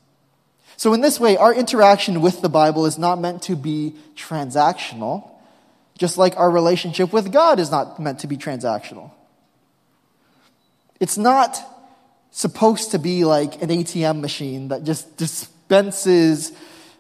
So, 0.78 0.94
in 0.94 1.02
this 1.02 1.20
way, 1.20 1.36
our 1.36 1.54
interaction 1.54 2.22
with 2.22 2.40
the 2.40 2.48
Bible 2.48 2.86
is 2.86 2.98
not 2.98 3.20
meant 3.20 3.42
to 3.44 3.58
be 3.58 3.98
transactional, 4.16 5.30
just 5.98 6.18
like 6.18 6.38
our 6.38 6.50
relationship 6.50 7.12
with 7.12 7.34
God 7.34 7.60
is 7.60 7.70
not 7.70 8.00
meant 8.00 8.20
to 8.20 8.28
be 8.28 8.38
transactional. 8.38 9.12
It's 11.02 11.18
not 11.18 11.60
supposed 12.36 12.92
to 12.92 13.00
be 13.00 13.24
like 13.24 13.62
an 13.62 13.70
ATM 13.70 14.20
machine 14.20 14.68
that 14.68 14.84
just 14.84 15.16
dispenses 15.16 16.52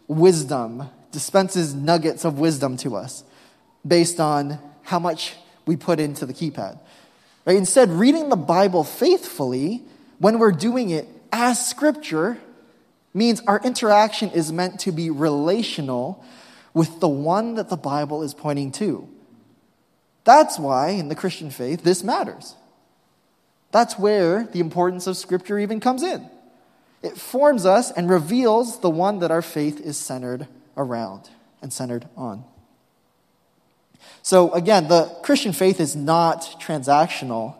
wisdom, 0.07 0.89
dispenses 1.11 1.75
nuggets 1.75 2.23
of 2.23 2.39
wisdom 2.39 2.77
to 2.77 2.95
us 2.95 3.25
based 3.85 4.21
on 4.21 4.57
how 4.83 4.97
much 4.97 5.35
we 5.65 5.75
put 5.75 5.99
into 5.99 6.25
the 6.25 6.33
keypad. 6.33 6.79
Right? 7.43 7.57
Instead, 7.57 7.89
reading 7.89 8.29
the 8.29 8.37
Bible 8.37 8.85
faithfully, 8.85 9.83
when 10.19 10.39
we're 10.39 10.53
doing 10.53 10.89
it 10.89 11.05
as 11.33 11.67
scripture, 11.67 12.37
means 13.13 13.41
our 13.41 13.59
interaction 13.61 14.29
is 14.29 14.53
meant 14.53 14.79
to 14.79 14.93
be 14.93 15.09
relational 15.09 16.23
with 16.73 17.01
the 17.01 17.09
one 17.09 17.55
that 17.55 17.67
the 17.67 17.75
Bible 17.75 18.23
is 18.23 18.33
pointing 18.33 18.71
to. 18.71 19.05
That's 20.23 20.57
why, 20.57 20.91
in 20.91 21.09
the 21.09 21.15
Christian 21.15 21.49
faith, 21.51 21.83
this 21.83 22.05
matters. 22.05 22.55
That's 23.75 23.99
where 23.99 24.45
the 24.45 24.61
importance 24.61 25.05
of 25.05 25.17
Scripture 25.17 25.59
even 25.59 25.81
comes 25.81 26.01
in. 26.01 26.29
It 27.03 27.17
forms 27.17 27.65
us 27.65 27.91
and 27.91 28.09
reveals 28.09 28.79
the 28.79 28.89
one 28.89 29.19
that 29.19 29.31
our 29.31 29.41
faith 29.41 29.81
is 29.81 29.97
centered 29.97 30.47
around 30.77 31.29
and 31.61 31.73
centered 31.73 32.07
on. 32.15 32.45
So, 34.21 34.53
again, 34.53 34.87
the 34.87 35.07
Christian 35.23 35.51
faith 35.51 35.81
is 35.81 35.93
not 35.93 36.55
transactional, 36.61 37.55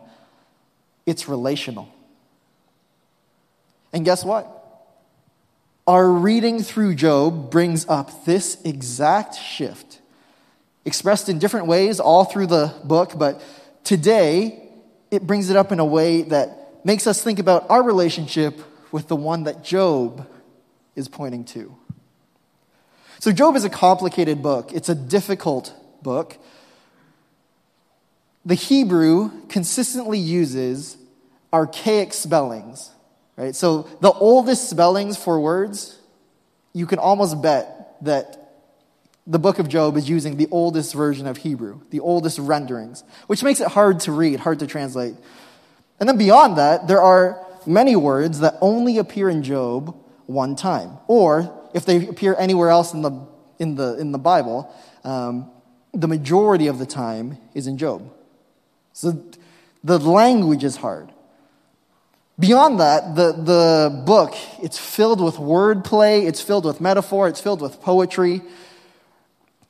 it's 1.04 1.28
relational. 1.28 1.86
And 3.92 4.02
guess 4.02 4.24
what? 4.24 4.48
Our 5.86 6.10
reading 6.10 6.62
through 6.62 6.94
Job 6.94 7.50
brings 7.50 7.86
up 7.90 8.24
this 8.24 8.56
exact 8.64 9.34
shift, 9.34 10.00
expressed 10.86 11.28
in 11.28 11.38
different 11.38 11.66
ways 11.66 12.00
all 12.00 12.24
through 12.24 12.46
the 12.46 12.74
book, 12.84 13.18
but 13.18 13.42
today 13.84 14.62
it 15.16 15.26
brings 15.26 15.50
it 15.50 15.56
up 15.56 15.72
in 15.72 15.80
a 15.80 15.84
way 15.84 16.22
that 16.22 16.84
makes 16.84 17.06
us 17.06 17.22
think 17.22 17.38
about 17.38 17.68
our 17.68 17.82
relationship 17.82 18.60
with 18.92 19.08
the 19.08 19.16
one 19.16 19.44
that 19.44 19.64
Job 19.64 20.28
is 20.94 21.08
pointing 21.08 21.44
to. 21.46 21.76
So, 23.18 23.32
Job 23.32 23.56
is 23.56 23.64
a 23.64 23.70
complicated 23.70 24.42
book, 24.42 24.72
it's 24.72 24.88
a 24.88 24.94
difficult 24.94 25.74
book. 26.02 26.38
The 28.44 28.54
Hebrew 28.54 29.32
consistently 29.48 30.20
uses 30.20 30.96
archaic 31.52 32.12
spellings 32.12 32.92
Right? 33.36 33.54
So 33.54 33.82
the 34.00 34.12
oldest 34.12 34.70
spellings 34.70 35.16
for 35.16 35.38
words, 35.38 35.98
you 36.72 36.86
can 36.86 36.98
almost 36.98 37.42
bet 37.42 37.96
that 38.02 38.45
the 39.26 39.38
book 39.38 39.58
of 39.58 39.68
Job 39.68 39.96
is 39.96 40.08
using 40.08 40.36
the 40.36 40.46
oldest 40.50 40.94
version 40.94 41.26
of 41.26 41.38
Hebrew, 41.38 41.80
the 41.90 42.00
oldest 42.00 42.38
renderings, 42.38 43.02
which 43.26 43.42
makes 43.42 43.60
it 43.60 43.68
hard 43.68 44.00
to 44.00 44.12
read, 44.12 44.40
hard 44.40 44.60
to 44.60 44.66
translate. 44.66 45.14
And 45.98 46.08
then 46.08 46.16
beyond 46.16 46.58
that, 46.58 46.86
there 46.86 47.00
are 47.02 47.44
many 47.66 47.96
words 47.96 48.40
that 48.40 48.54
only 48.60 48.98
appear 48.98 49.28
in 49.28 49.42
Job 49.42 49.96
one 50.26 50.54
time. 50.54 50.98
Or 51.08 51.52
if 51.74 51.84
they 51.84 52.06
appear 52.06 52.36
anywhere 52.38 52.70
else 52.70 52.94
in 52.94 53.02
the, 53.02 53.26
in 53.58 53.74
the, 53.74 53.98
in 53.98 54.12
the 54.12 54.18
Bible, 54.18 54.72
um, 55.02 55.50
the 55.92 56.06
majority 56.06 56.68
of 56.68 56.78
the 56.78 56.86
time 56.86 57.38
is 57.54 57.66
in 57.66 57.78
Job. 57.78 58.12
So 58.92 59.24
the 59.82 59.98
language 59.98 60.62
is 60.62 60.76
hard. 60.76 61.10
Beyond 62.38 62.80
that, 62.80 63.14
the, 63.16 63.32
the 63.32 64.02
book, 64.04 64.34
it's 64.62 64.78
filled 64.78 65.22
with 65.24 65.36
wordplay, 65.36 66.26
it's 66.26 66.42
filled 66.42 66.66
with 66.66 66.82
metaphor, 66.82 67.28
it's 67.28 67.40
filled 67.40 67.62
with 67.62 67.80
poetry. 67.80 68.42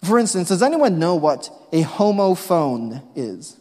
For 0.02 0.18
instance, 0.18 0.48
does 0.48 0.62
anyone 0.62 0.98
know 0.98 1.14
what 1.16 1.50
a 1.72 1.82
homophone 1.82 3.02
is? 3.14 3.56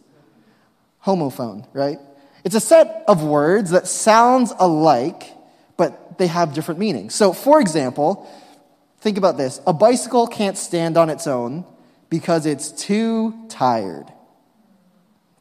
Homophone, 1.04 1.66
right? 1.72 1.98
It's 2.44 2.54
a 2.54 2.60
set 2.60 3.04
of 3.08 3.24
words 3.24 3.70
that 3.70 3.86
sounds 3.86 4.52
alike, 4.58 5.24
but 5.76 6.18
they 6.18 6.28
have 6.28 6.54
different 6.54 6.78
meanings. 6.78 7.14
So, 7.14 7.32
for 7.32 7.60
example, 7.60 8.30
think 9.00 9.18
about 9.18 9.36
this 9.36 9.60
a 9.66 9.72
bicycle 9.72 10.26
can't 10.26 10.56
stand 10.56 10.96
on 10.96 11.10
its 11.10 11.26
own 11.26 11.64
because 12.08 12.46
it's 12.46 12.70
too 12.70 13.34
tired. 13.48 14.06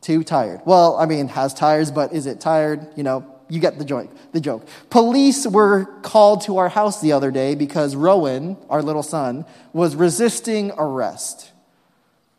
Too 0.01 0.23
tired. 0.23 0.61
Well, 0.65 0.97
I 0.97 1.05
mean, 1.05 1.27
has 1.29 1.53
tires, 1.53 1.91
but 1.91 2.13
is 2.13 2.25
it 2.25 2.39
tired? 2.39 2.87
You 2.95 3.03
know, 3.03 3.34
you 3.47 3.59
get 3.59 3.77
the 3.77 3.85
joke. 3.85 4.09
The 4.31 4.41
joke. 4.41 4.67
Police 4.89 5.45
were 5.47 5.85
called 6.01 6.41
to 6.43 6.57
our 6.57 6.69
house 6.69 7.01
the 7.01 7.11
other 7.11 7.31
day 7.31 7.55
because 7.55 7.95
Rowan, 7.95 8.57
our 8.69 8.81
little 8.81 9.03
son, 9.03 9.45
was 9.73 9.95
resisting 9.95 10.71
arrest. 10.77 11.51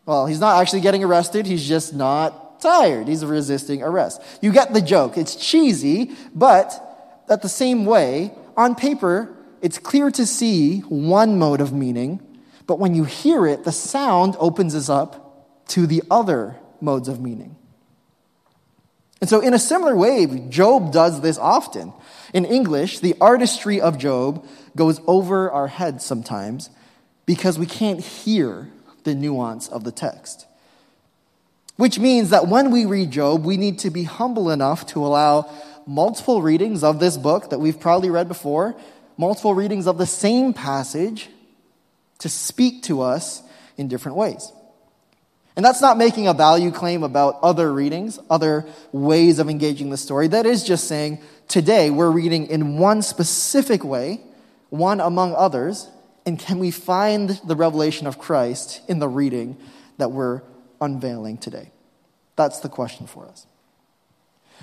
Well, 0.04 0.26
he's 0.26 0.40
not 0.40 0.60
actually 0.60 0.80
getting 0.80 1.04
arrested. 1.04 1.46
He's 1.46 1.66
just 1.66 1.94
not 1.94 2.60
tired. 2.60 3.08
He's 3.08 3.24
resisting 3.24 3.82
arrest. 3.82 4.22
You 4.40 4.52
get 4.52 4.72
the 4.72 4.80
joke. 4.80 5.16
It's 5.18 5.36
cheesy, 5.36 6.12
but 6.34 7.24
at 7.28 7.42
the 7.42 7.48
same 7.48 7.84
way, 7.84 8.32
on 8.56 8.74
paper, 8.74 9.34
it's 9.60 9.78
clear 9.78 10.10
to 10.12 10.26
see 10.26 10.80
one 10.80 11.38
mode 11.38 11.60
of 11.60 11.72
meaning, 11.72 12.20
but 12.66 12.78
when 12.78 12.94
you 12.94 13.04
hear 13.04 13.46
it, 13.46 13.64
the 13.64 13.72
sound 13.72 14.36
opens 14.38 14.74
us 14.74 14.88
up 14.88 15.66
to 15.68 15.86
the 15.86 16.02
other 16.10 16.56
modes 16.80 17.08
of 17.08 17.20
meaning. 17.20 17.56
And 19.20 19.30
so, 19.30 19.40
in 19.40 19.54
a 19.54 19.58
similar 19.58 19.96
way, 19.96 20.26
Job 20.48 20.92
does 20.92 21.20
this 21.20 21.38
often. 21.38 21.92
In 22.34 22.44
English, 22.44 23.00
the 23.00 23.14
artistry 23.20 23.80
of 23.80 23.98
Job 23.98 24.46
goes 24.76 25.00
over 25.06 25.50
our 25.50 25.68
heads 25.68 26.04
sometimes 26.04 26.68
because 27.24 27.58
we 27.58 27.66
can't 27.66 28.00
hear 28.00 28.68
the 29.04 29.14
nuance 29.14 29.68
of 29.68 29.84
the 29.84 29.92
text. 29.92 30.46
Which 31.76 31.98
means 31.98 32.30
that 32.30 32.48
when 32.48 32.70
we 32.70 32.84
read 32.84 33.10
Job, 33.10 33.44
we 33.44 33.56
need 33.56 33.78
to 33.80 33.90
be 33.90 34.04
humble 34.04 34.50
enough 34.50 34.86
to 34.88 35.04
allow 35.04 35.50
multiple 35.86 36.42
readings 36.42 36.82
of 36.82 37.00
this 37.00 37.16
book 37.16 37.50
that 37.50 37.58
we've 37.58 37.78
probably 37.78 38.10
read 38.10 38.28
before, 38.28 38.74
multiple 39.16 39.54
readings 39.54 39.86
of 39.86 39.98
the 39.98 40.06
same 40.06 40.52
passage 40.52 41.28
to 42.18 42.28
speak 42.28 42.82
to 42.84 43.02
us 43.02 43.42
in 43.76 43.88
different 43.88 44.16
ways. 44.16 44.52
And 45.56 45.64
that's 45.64 45.80
not 45.80 45.96
making 45.96 46.28
a 46.28 46.34
value 46.34 46.70
claim 46.70 47.02
about 47.02 47.38
other 47.42 47.72
readings, 47.72 48.18
other 48.28 48.66
ways 48.92 49.38
of 49.38 49.48
engaging 49.48 49.88
the 49.88 49.96
story. 49.96 50.28
That 50.28 50.44
is 50.44 50.62
just 50.62 50.86
saying 50.86 51.18
today 51.48 51.90
we're 51.90 52.10
reading 52.10 52.46
in 52.48 52.78
one 52.78 53.00
specific 53.00 53.82
way, 53.82 54.20
one 54.68 55.00
among 55.00 55.34
others, 55.34 55.88
and 56.26 56.38
can 56.38 56.58
we 56.58 56.70
find 56.70 57.40
the 57.44 57.56
revelation 57.56 58.06
of 58.06 58.18
Christ 58.18 58.82
in 58.86 58.98
the 58.98 59.08
reading 59.08 59.56
that 59.96 60.12
we're 60.12 60.42
unveiling 60.80 61.38
today? 61.38 61.70
That's 62.36 62.60
the 62.60 62.68
question 62.68 63.06
for 63.06 63.26
us. 63.26 63.46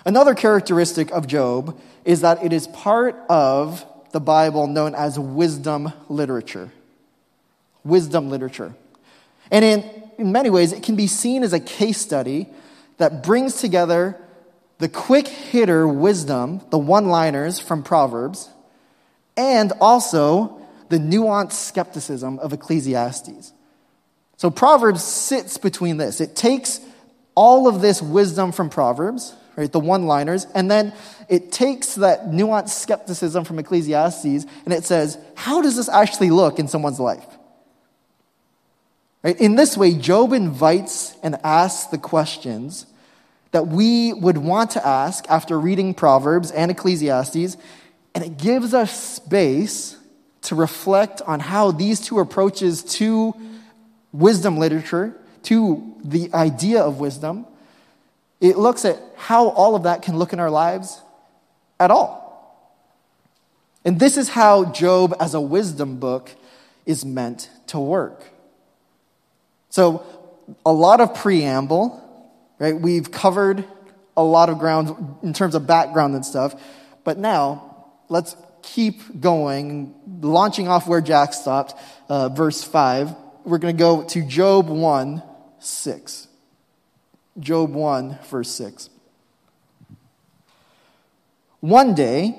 Another 0.05 0.35
characteristic 0.35 1.11
of 1.11 1.25
Job 1.25 1.79
is 2.05 2.21
that 2.21 2.43
it 2.43 2.53
is 2.53 2.67
part 2.67 3.15
of 3.29 3.85
the 4.11 4.19
Bible 4.19 4.67
known 4.67 4.93
as 4.93 5.17
wisdom 5.17 5.91
literature. 6.07 6.71
Wisdom 7.83 8.29
literature. 8.29 8.75
And 9.51 9.63
in 9.63 10.03
in 10.17 10.31
many 10.31 10.49
ways, 10.49 10.73
it 10.73 10.83
can 10.83 10.95
be 10.95 11.07
seen 11.07 11.43
as 11.43 11.53
a 11.53 11.59
case 11.59 11.97
study 11.97 12.47
that 12.97 13.23
brings 13.23 13.59
together 13.59 14.19
the 14.79 14.89
quick 14.89 15.27
hitter 15.27 15.87
wisdom, 15.87 16.61
the 16.69 16.77
one 16.77 17.07
liners 17.07 17.59
from 17.59 17.83
Proverbs, 17.83 18.49
and 19.37 19.71
also 19.79 20.61
the 20.89 20.97
nuanced 20.97 21.53
skepticism 21.53 22.39
of 22.39 22.53
Ecclesiastes. 22.53 23.53
So 24.37 24.51
Proverbs 24.51 25.03
sits 25.03 25.57
between 25.57 25.97
this. 25.97 26.21
It 26.21 26.35
takes 26.35 26.79
all 27.35 27.67
of 27.67 27.81
this 27.81 28.01
wisdom 28.01 28.51
from 28.51 28.69
Proverbs, 28.69 29.33
right, 29.55 29.71
the 29.71 29.79
one 29.79 30.05
liners, 30.05 30.45
and 30.53 30.69
then 30.69 30.93
it 31.29 31.51
takes 31.51 31.95
that 31.95 32.25
nuanced 32.25 32.69
skepticism 32.69 33.45
from 33.45 33.57
Ecclesiastes 33.57 34.45
and 34.65 34.73
it 34.73 34.83
says, 34.83 35.17
how 35.35 35.61
does 35.61 35.75
this 35.75 35.89
actually 35.89 36.29
look 36.29 36.59
in 36.59 36.67
someone's 36.67 36.99
life? 36.99 37.25
In 39.23 39.55
this 39.55 39.77
way, 39.77 39.93
Job 39.93 40.33
invites 40.33 41.15
and 41.23 41.39
asks 41.43 41.85
the 41.87 41.97
questions 41.97 42.85
that 43.51 43.67
we 43.67 44.11
would 44.11 44.37
want 44.37 44.71
to 44.71 44.85
ask 44.85 45.25
after 45.29 45.57
reading 45.57 45.93
Proverbs 45.93 46.51
and 46.51 46.69
Ecclesiastes, 46.69 47.55
and 48.13 48.23
it 48.23 48.37
gives 48.37 48.73
us 48.73 49.15
space 49.15 49.95
to 50.41 50.55
reflect 50.55 51.21
on 51.21 51.39
how 51.39 51.71
these 51.71 52.01
two 52.01 52.19
approaches 52.19 52.83
to 52.83 53.33
wisdom 54.11 54.57
literature, 54.57 55.15
to 55.43 55.95
the 56.03 56.33
idea 56.33 56.81
of 56.81 56.99
wisdom, 56.99 57.45
it 58.41 58.57
looks 58.57 58.83
at 58.83 58.99
how 59.15 59.49
all 59.49 59.75
of 59.75 59.83
that 59.83 60.01
can 60.01 60.17
look 60.17 60.33
in 60.33 60.39
our 60.39 60.51
lives 60.51 61.01
at 61.79 61.91
all. 61.91 62.21
And 63.85 63.99
this 63.99 64.17
is 64.17 64.29
how 64.29 64.65
Job, 64.65 65.15
as 65.19 65.33
a 65.33 65.41
wisdom 65.41 65.97
book, 65.97 66.31
is 66.85 67.05
meant 67.05 67.49
to 67.67 67.79
work. 67.79 68.32
So, 69.73 70.05
a 70.63 70.71
lot 70.71 71.01
of 71.01 71.15
preamble, 71.15 71.99
right? 72.59 72.79
We've 72.79 73.09
covered 73.09 73.65
a 74.15 74.21
lot 74.21 74.49
of 74.49 74.59
ground 74.59 75.15
in 75.23 75.33
terms 75.33 75.55
of 75.55 75.65
background 75.65 76.13
and 76.13 76.23
stuff. 76.23 76.53
But 77.03 77.17
now, 77.17 77.87
let's 78.07 78.35
keep 78.61 79.19
going, 79.19 79.95
launching 80.21 80.67
off 80.67 80.87
where 80.87 81.01
Jack 81.01 81.33
stopped, 81.33 81.73
uh, 82.07 82.29
verse 82.29 82.63
5. 82.63 83.15
We're 83.45 83.57
going 83.57 83.75
to 83.75 83.79
go 83.79 84.03
to 84.03 84.21
Job 84.21 84.69
1 84.69 85.23
6. 85.57 86.27
Job 87.39 87.73
1, 87.73 88.19
verse 88.29 88.51
6. 88.51 88.91
One 91.61 91.95
day, 91.95 92.37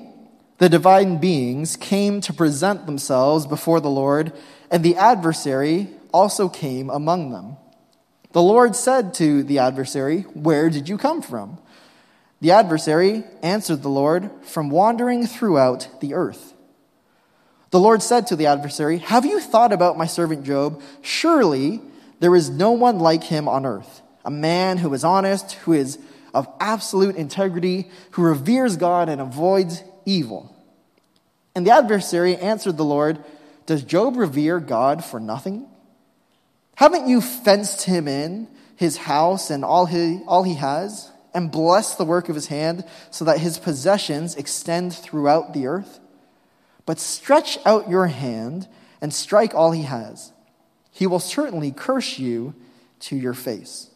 the 0.59 0.69
divine 0.69 1.17
beings 1.17 1.75
came 1.75 2.21
to 2.21 2.31
present 2.31 2.85
themselves 2.85 3.45
before 3.45 3.81
the 3.81 3.89
Lord, 3.89 4.31
and 4.71 4.85
the 4.85 4.95
adversary 4.95 5.89
also 6.15 6.47
came 6.47 6.89
among 6.89 7.31
them. 7.31 7.57
The 8.31 8.41
Lord 8.41 8.73
said 8.73 9.13
to 9.15 9.43
the 9.43 9.59
adversary, 9.59 10.21
Where 10.21 10.69
did 10.69 10.87
you 10.87 10.97
come 10.97 11.21
from? 11.21 11.59
The 12.39 12.51
adversary 12.51 13.25
answered 13.43 13.81
the 13.81 13.89
Lord, 13.89 14.31
From 14.43 14.69
wandering 14.69 15.27
throughout 15.27 15.89
the 15.99 16.13
earth. 16.13 16.53
The 17.71 17.81
Lord 17.81 18.01
said 18.01 18.27
to 18.27 18.37
the 18.37 18.45
adversary, 18.45 18.99
Have 18.99 19.25
you 19.25 19.41
thought 19.41 19.73
about 19.73 19.97
my 19.97 20.05
servant 20.05 20.45
Job? 20.45 20.81
Surely 21.01 21.81
there 22.21 22.33
is 22.33 22.49
no 22.49 22.71
one 22.71 22.99
like 22.99 23.25
him 23.25 23.49
on 23.49 23.65
earth, 23.65 24.01
a 24.23 24.31
man 24.31 24.77
who 24.77 24.93
is 24.93 25.03
honest, 25.03 25.51
who 25.65 25.73
is 25.73 25.99
of 26.33 26.47
absolute 26.61 27.17
integrity, 27.17 27.91
who 28.11 28.21
reveres 28.21 28.77
God 28.77 29.09
and 29.09 29.19
avoids 29.19 29.83
evil. 30.05 30.55
And 31.53 31.67
the 31.67 31.71
adversary 31.71 32.37
answered 32.37 32.77
the 32.77 32.85
Lord, 32.85 33.21
Does 33.65 33.83
Job 33.83 34.15
revere 34.15 34.61
God 34.61 35.03
for 35.03 35.19
nothing? 35.19 35.67
Haven't 36.75 37.07
you 37.07 37.21
fenced 37.21 37.83
him 37.83 38.07
in, 38.07 38.47
his 38.75 38.97
house, 38.97 39.49
and 39.49 39.63
all 39.63 39.85
he, 39.85 40.21
all 40.27 40.43
he 40.43 40.55
has? 40.55 41.11
and 41.35 41.51
blessed 41.51 41.97
the 41.97 42.05
work 42.05 42.29
of 42.29 42.35
his 42.35 42.47
hand 42.47 42.85
so 43.11 43.25
that 43.25 43.39
his 43.39 43.59
possessions 43.59 44.35
extend 44.37 44.93
throughout 44.93 45.53
the 45.53 45.67
earth? 45.67 45.99
But 46.85 46.97
stretch 46.97 47.59
out 47.65 47.89
your 47.89 48.07
hand 48.07 48.67
and 49.01 49.13
strike 49.13 49.53
all 49.53 49.71
he 49.71 49.83
has. 49.83 50.31
He 50.91 51.05
will 51.05 51.19
certainly 51.19 51.71
curse 51.71 52.17
you 52.17 52.55
to 53.01 53.17
your 53.17 53.33
face. 53.33 53.89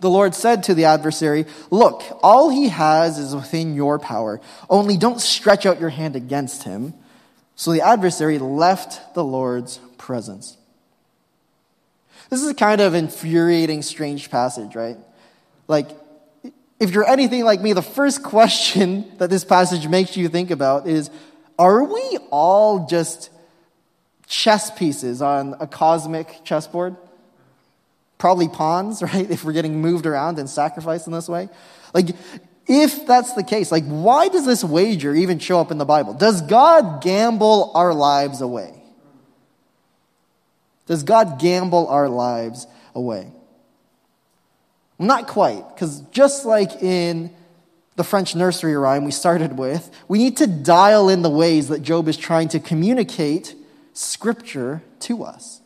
The 0.00 0.10
Lord 0.10 0.34
said 0.34 0.62
to 0.64 0.74
the 0.74 0.84
adversary, 0.84 1.46
Look, 1.70 2.02
all 2.22 2.50
he 2.50 2.68
has 2.68 3.18
is 3.18 3.34
within 3.34 3.74
your 3.74 3.98
power. 3.98 4.40
Only 4.68 4.98
don't 4.98 5.20
stretch 5.20 5.64
out 5.64 5.80
your 5.80 5.90
hand 5.90 6.16
against 6.16 6.64
him. 6.64 6.94
So 7.56 7.72
the 7.72 7.82
adversary 7.82 8.38
left 8.38 9.14
the 9.14 9.24
Lord's 9.24 9.78
presence. 9.96 10.56
This 12.30 12.42
is 12.42 12.48
a 12.48 12.54
kind 12.54 12.80
of 12.80 12.94
infuriating, 12.94 13.82
strange 13.82 14.30
passage, 14.30 14.76
right? 14.76 14.96
Like, 15.66 15.90
if 16.78 16.92
you're 16.92 17.06
anything 17.06 17.44
like 17.44 17.60
me, 17.60 17.72
the 17.72 17.82
first 17.82 18.22
question 18.24 19.12
that 19.18 19.28
this 19.28 19.44
passage 19.44 19.86
makes 19.88 20.16
you 20.16 20.28
think 20.28 20.50
about 20.50 20.88
is 20.88 21.10
Are 21.58 21.84
we 21.84 22.18
all 22.30 22.86
just 22.86 23.30
chess 24.26 24.70
pieces 24.70 25.20
on 25.20 25.56
a 25.60 25.66
cosmic 25.66 26.44
chessboard? 26.44 26.96
Probably 28.16 28.48
pawns, 28.48 29.02
right? 29.02 29.28
If 29.28 29.44
we're 29.44 29.52
getting 29.52 29.82
moved 29.82 30.06
around 30.06 30.38
and 30.38 30.48
sacrificed 30.48 31.08
in 31.08 31.12
this 31.12 31.28
way. 31.28 31.48
Like, 31.92 32.10
if 32.68 33.04
that's 33.04 33.32
the 33.32 33.42
case, 33.42 33.72
like, 33.72 33.84
why 33.84 34.28
does 34.28 34.46
this 34.46 34.62
wager 34.62 35.12
even 35.12 35.40
show 35.40 35.58
up 35.58 35.72
in 35.72 35.78
the 35.78 35.84
Bible? 35.84 36.14
Does 36.14 36.40
God 36.42 37.02
gamble 37.02 37.72
our 37.74 37.92
lives 37.92 38.40
away? 38.40 38.79
Does 40.90 41.04
God 41.04 41.38
gamble 41.38 41.86
our 41.86 42.08
lives 42.08 42.66
away? 42.96 43.30
Not 44.98 45.28
quite, 45.28 45.62
because 45.68 46.00
just 46.10 46.44
like 46.44 46.82
in 46.82 47.30
the 47.94 48.02
French 48.02 48.34
nursery 48.34 48.74
rhyme 48.74 49.04
we 49.04 49.12
started 49.12 49.56
with, 49.56 49.88
we 50.08 50.18
need 50.18 50.38
to 50.38 50.48
dial 50.48 51.08
in 51.08 51.22
the 51.22 51.30
ways 51.30 51.68
that 51.68 51.82
Job 51.82 52.08
is 52.08 52.16
trying 52.16 52.48
to 52.48 52.58
communicate 52.58 53.54
Scripture 53.92 54.82
to 54.98 55.22
us. 55.22 55.60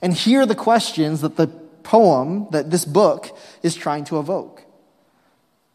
And 0.00 0.14
hear 0.14 0.46
the 0.46 0.54
questions 0.54 1.22
that 1.22 1.34
the 1.34 1.48
poem, 1.82 2.46
that 2.52 2.70
this 2.70 2.84
book 2.84 3.36
is 3.64 3.74
trying 3.74 4.04
to 4.04 4.20
evoke. 4.20 4.62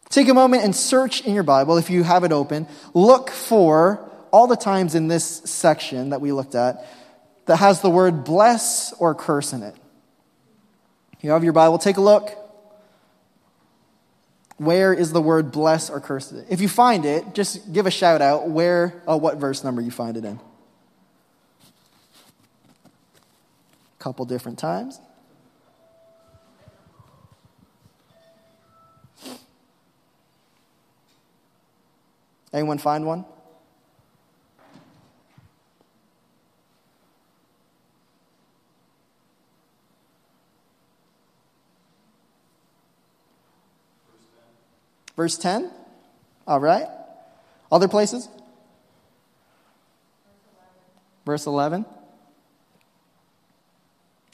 Take 0.08 0.30
a 0.30 0.34
moment 0.34 0.64
and 0.64 0.74
search 0.74 1.20
in 1.26 1.34
your 1.34 1.42
Bible, 1.42 1.76
if 1.76 1.90
you 1.90 2.04
have 2.04 2.24
it 2.24 2.32
open. 2.32 2.68
Look 2.94 3.28
for 3.28 4.10
all 4.30 4.46
the 4.46 4.56
times 4.56 4.94
in 4.94 5.08
this 5.08 5.26
section 5.44 6.08
that 6.08 6.22
we 6.22 6.32
looked 6.32 6.54
at 6.54 6.86
that 7.46 7.56
has 7.56 7.80
the 7.80 7.90
word 7.90 8.24
bless 8.24 8.92
or 8.94 9.14
curse 9.14 9.52
in 9.52 9.62
it. 9.62 9.74
You 11.20 11.30
have 11.30 11.42
your 11.42 11.52
Bible, 11.52 11.78
take 11.78 11.96
a 11.96 12.00
look. 12.00 12.30
Where 14.58 14.92
is 14.92 15.12
the 15.12 15.20
word 15.20 15.52
bless 15.52 15.90
or 15.90 16.00
curse? 16.00 16.32
If 16.48 16.60
you 16.60 16.68
find 16.68 17.04
it, 17.04 17.34
just 17.34 17.72
give 17.72 17.86
a 17.86 17.90
shout 17.90 18.22
out 18.22 18.48
where, 18.48 19.02
uh, 19.06 19.18
what 19.18 19.36
verse 19.36 19.62
number 19.62 19.82
you 19.82 19.90
find 19.90 20.16
it 20.16 20.24
in. 20.24 20.40
A 22.86 24.02
couple 24.02 24.24
different 24.24 24.58
times. 24.58 25.00
Anyone 32.52 32.78
find 32.78 33.04
one? 33.06 33.26
Verse 45.16 45.38
10. 45.38 45.70
All 46.46 46.60
right. 46.60 46.86
Other 47.72 47.88
places? 47.88 48.28
Verse 51.24 51.46
11. 51.46 51.84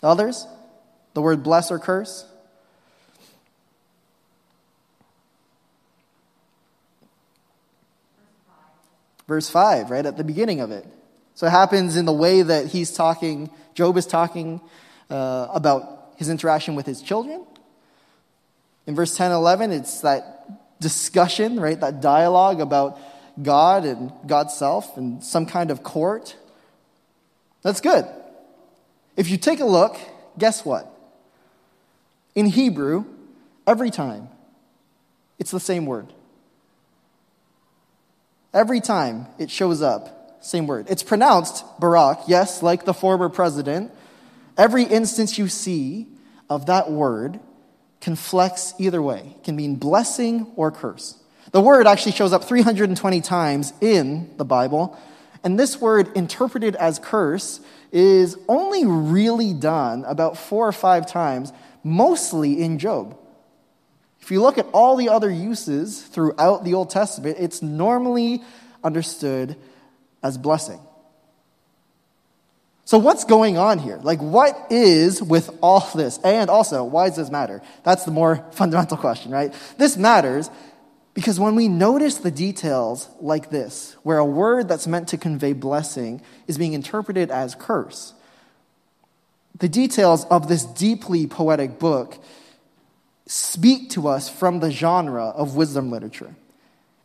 Others? 0.02 0.46
The 1.14 1.22
word 1.22 1.42
bless 1.42 1.70
or 1.70 1.78
curse? 1.78 2.26
Verse 9.28 9.48
5, 9.48 9.90
right 9.90 10.04
at 10.04 10.16
the 10.16 10.24
beginning 10.24 10.60
of 10.60 10.70
it. 10.70 10.84
So 11.34 11.46
it 11.46 11.50
happens 11.50 11.96
in 11.96 12.04
the 12.04 12.12
way 12.12 12.42
that 12.42 12.66
he's 12.66 12.92
talking, 12.92 13.48
Job 13.74 13.96
is 13.96 14.06
talking 14.06 14.60
uh, 15.08 15.46
about 15.54 16.12
his 16.16 16.28
interaction 16.28 16.74
with 16.74 16.84
his 16.84 17.00
children. 17.00 17.46
In 18.86 18.94
verse 18.94 19.16
10 19.16 19.32
11, 19.32 19.72
it's 19.72 20.00
that 20.00 20.46
discussion, 20.82 21.58
right? 21.58 21.80
That 21.80 22.02
dialogue 22.02 22.60
about 22.60 22.98
God 23.40 23.86
and 23.86 24.12
God's 24.26 24.54
self 24.54 24.96
and 24.98 25.24
some 25.24 25.46
kind 25.46 25.70
of 25.70 25.82
court. 25.82 26.36
That's 27.62 27.80
good. 27.80 28.04
If 29.16 29.30
you 29.30 29.38
take 29.38 29.60
a 29.60 29.64
look, 29.64 29.96
guess 30.38 30.64
what? 30.64 30.86
In 32.34 32.46
Hebrew, 32.46 33.04
every 33.66 33.90
time, 33.90 34.28
it's 35.38 35.50
the 35.50 35.60
same 35.60 35.86
word. 35.86 36.12
Every 38.52 38.80
time 38.80 39.26
it 39.38 39.50
shows 39.50 39.80
up, 39.80 40.44
same 40.44 40.66
word. 40.66 40.86
It's 40.90 41.02
pronounced 41.02 41.64
Barak, 41.78 42.20
yes, 42.26 42.62
like 42.62 42.84
the 42.84 42.94
former 42.94 43.28
president. 43.28 43.92
Every 44.58 44.84
instance 44.84 45.38
you 45.38 45.48
see 45.48 46.06
of 46.50 46.66
that 46.66 46.90
word 46.90 47.40
can 48.02 48.16
flex 48.16 48.74
either 48.78 49.00
way, 49.00 49.34
can 49.44 49.56
mean 49.56 49.76
blessing 49.76 50.52
or 50.56 50.70
curse. 50.70 51.16
The 51.52 51.60
word 51.60 51.86
actually 51.86 52.12
shows 52.12 52.32
up 52.32 52.44
320 52.44 53.20
times 53.20 53.72
in 53.80 54.36
the 54.36 54.44
Bible, 54.44 54.98
and 55.44 55.58
this 55.58 55.80
word, 55.80 56.14
interpreted 56.16 56.76
as 56.76 56.98
curse, 56.98 57.60
is 57.92 58.36
only 58.48 58.84
really 58.84 59.52
done 59.52 60.04
about 60.04 60.36
four 60.36 60.66
or 60.66 60.72
five 60.72 61.06
times, 61.06 61.52
mostly 61.84 62.60
in 62.60 62.78
Job. 62.78 63.16
If 64.20 64.30
you 64.30 64.42
look 64.42 64.58
at 64.58 64.66
all 64.72 64.96
the 64.96 65.08
other 65.08 65.30
uses 65.30 66.02
throughout 66.02 66.64
the 66.64 66.74
Old 66.74 66.90
Testament, 66.90 67.36
it's 67.38 67.62
normally 67.62 68.42
understood 68.82 69.56
as 70.22 70.38
blessing. 70.38 70.80
So, 72.84 72.98
what's 72.98 73.24
going 73.24 73.58
on 73.58 73.78
here? 73.78 73.98
Like, 74.02 74.20
what 74.20 74.66
is 74.70 75.22
with 75.22 75.50
all 75.62 75.88
this? 75.94 76.18
And 76.24 76.50
also, 76.50 76.82
why 76.84 77.08
does 77.08 77.16
this 77.16 77.30
matter? 77.30 77.62
That's 77.84 78.04
the 78.04 78.10
more 78.10 78.44
fundamental 78.52 78.96
question, 78.96 79.30
right? 79.30 79.54
This 79.78 79.96
matters 79.96 80.50
because 81.14 81.38
when 81.38 81.54
we 81.54 81.68
notice 81.68 82.18
the 82.18 82.30
details 82.30 83.08
like 83.20 83.50
this, 83.50 83.96
where 84.02 84.18
a 84.18 84.24
word 84.24 84.68
that's 84.68 84.86
meant 84.86 85.08
to 85.08 85.18
convey 85.18 85.52
blessing 85.52 86.22
is 86.46 86.56
being 86.56 86.72
interpreted 86.72 87.30
as 87.30 87.54
curse, 87.54 88.14
the 89.58 89.68
details 89.68 90.24
of 90.26 90.48
this 90.48 90.64
deeply 90.64 91.26
poetic 91.26 91.78
book 91.78 92.16
speak 93.26 93.90
to 93.90 94.08
us 94.08 94.28
from 94.28 94.60
the 94.60 94.70
genre 94.70 95.26
of 95.26 95.54
wisdom 95.54 95.90
literature. 95.90 96.34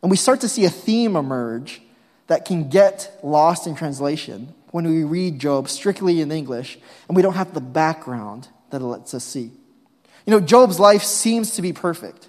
And 0.02 0.10
we 0.10 0.16
start 0.16 0.40
to 0.40 0.48
see 0.48 0.64
a 0.64 0.70
theme 0.70 1.14
emerge 1.14 1.82
that 2.28 2.44
can 2.44 2.68
get 2.68 3.18
lost 3.22 3.66
in 3.66 3.74
translation 3.74 4.54
when 4.70 4.86
we 4.86 5.04
read 5.04 5.38
Job 5.38 5.68
strictly 5.68 6.20
in 6.20 6.30
English 6.30 6.78
and 7.08 7.16
we 7.16 7.22
don't 7.22 7.34
have 7.34 7.54
the 7.54 7.60
background 7.60 8.48
that 8.70 8.80
it 8.80 8.84
lets 8.84 9.14
us 9.14 9.24
see. 9.24 9.50
You 10.26 10.32
know, 10.32 10.40
Job's 10.40 10.78
life 10.78 11.02
seems 11.02 11.52
to 11.56 11.62
be 11.62 11.72
perfect. 11.72 12.28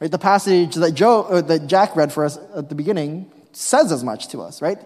Right? 0.00 0.10
The 0.10 0.18
passage 0.18 0.74
that, 0.76 0.92
Joe, 0.92 1.22
uh, 1.22 1.40
that 1.42 1.66
Jack 1.66 1.96
read 1.96 2.12
for 2.12 2.24
us 2.24 2.38
at 2.56 2.68
the 2.68 2.74
beginning 2.74 3.30
says 3.52 3.92
as 3.92 4.02
much 4.02 4.28
to 4.28 4.40
us, 4.40 4.62
right? 4.62 4.78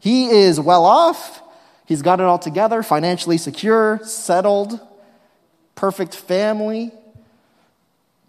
He 0.00 0.26
is 0.28 0.60
well 0.60 0.84
off. 0.84 1.42
He's 1.86 2.02
got 2.02 2.20
it 2.20 2.24
all 2.24 2.38
together, 2.38 2.82
financially 2.82 3.38
secure, 3.38 4.00
settled, 4.02 4.78
perfect 5.74 6.14
family. 6.14 6.92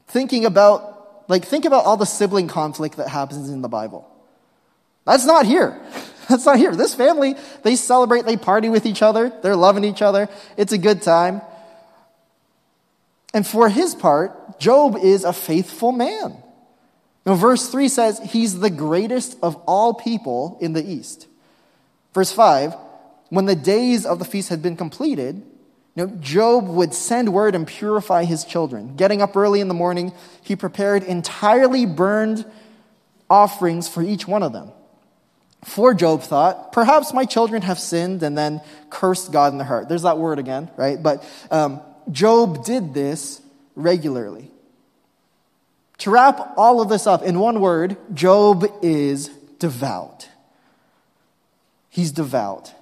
Thinking 0.08 0.46
about, 0.46 1.26
like, 1.28 1.46
think 1.46 1.66
about 1.66 1.86
all 1.86 1.98
the 1.98 2.06
sibling 2.06 2.48
conflict 2.48 2.98
that 2.98 3.10
happens 3.10 3.50
in 3.50 3.62
the 3.62 3.68
Bible. 3.68 4.10
That's 5.06 5.26
not 5.26 5.46
here. 5.46 5.80
That's 6.30 6.46
not 6.46 6.58
here. 6.58 6.76
This 6.76 6.94
family, 6.94 7.36
they 7.64 7.76
celebrate, 7.76 8.26
they 8.26 8.38
party 8.38 8.70
with 8.70 8.86
each 8.86 9.02
other, 9.02 9.34
they're 9.42 9.56
loving 9.56 9.84
each 9.84 10.02
other. 10.02 10.30
It's 10.58 10.72
a 10.72 10.78
good 10.78 11.02
time. 11.02 11.42
And 13.34 13.46
for 13.46 13.70
his 13.70 13.96
part, 13.96 14.60
Job 14.60 14.98
is 14.98 15.24
a 15.24 15.34
faithful 15.34 15.92
man. 15.92 16.38
Now, 17.26 17.36
verse 17.36 17.70
3 17.70 17.90
says 17.90 18.20
he's 18.20 18.60
the 18.60 18.70
greatest 18.70 19.38
of 19.42 19.56
all 19.68 19.94
people 19.94 20.58
in 20.62 20.74
the 20.74 20.84
East. 20.84 21.28
Verse 22.14 22.32
5 22.32 22.76
when 23.30 23.46
the 23.46 23.56
days 23.56 24.06
of 24.06 24.20
the 24.20 24.26
feast 24.26 24.50
had 24.50 24.62
been 24.62 24.76
completed, 24.76 25.36
you 25.96 26.06
know, 26.06 26.08
Job 26.20 26.68
would 26.68 26.94
send 26.94 27.32
word 27.32 27.56
and 27.56 27.68
purify 27.68 28.24
his 28.24 28.44
children. 28.44 28.96
Getting 28.96 29.22
up 29.22 29.36
early 29.36 29.62
in 29.62 29.68
the 29.68 29.74
morning, 29.74 30.14
he 30.42 30.56
prepared 30.56 31.04
entirely 31.04 31.86
burned 31.86 32.44
offerings 33.30 33.88
for 33.88 34.02
each 34.02 34.28
one 34.28 34.42
of 34.42 34.52
them. 34.52 34.72
For 35.64 35.94
Job 35.94 36.22
thought, 36.22 36.72
perhaps 36.72 37.14
my 37.14 37.26
children 37.26 37.62
have 37.64 37.80
sinned 37.80 38.24
and 38.24 38.38
then 38.38 38.62
cursed 38.90 39.32
God 39.32 39.52
in 39.52 39.58
their 39.58 39.68
heart. 39.68 39.90
There's 39.90 40.04
that 40.04 40.18
word 40.18 40.40
again, 40.40 40.70
right? 40.78 41.02
But 41.02 41.24
um, 41.52 41.82
Job 42.12 42.64
did 42.64 42.94
this 42.94 43.42
regularly. 43.76 44.52
To 46.00 46.12
wrap 46.12 46.54
all 46.56 46.82
of 46.82 46.88
this 46.88 47.06
up 47.06 47.24
in 47.24 47.40
one 47.40 47.60
word, 47.60 47.98
Job 48.14 48.66
is 48.82 49.28
devout. 49.60 50.30
He's 51.90 52.12
devout. 52.14 52.74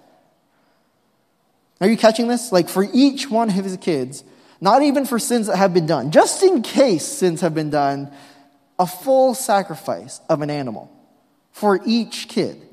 Are 1.82 1.88
you 1.88 1.98
catching 1.98 2.28
this? 2.28 2.52
Like 2.52 2.70
for 2.70 2.86
each 2.94 3.30
one 3.30 3.50
of 3.50 3.56
his 3.56 3.78
kids, 3.78 4.24
not 4.62 4.84
even 4.84 5.06
for 5.06 5.18
sins 5.18 5.48
that 5.48 5.58
have 5.58 5.74
been 5.74 5.88
done, 5.88 6.12
just 6.12 6.44
in 6.44 6.62
case 6.62 7.06
sins 7.06 7.42
have 7.42 7.56
been 7.56 7.72
done, 7.72 8.12
a 8.78 8.86
full 8.86 9.34
sacrifice 9.34 10.22
of 10.30 10.44
an 10.44 10.52
animal 10.52 10.92
for 11.52 11.80
each 11.86 12.28
kid. 12.28 12.67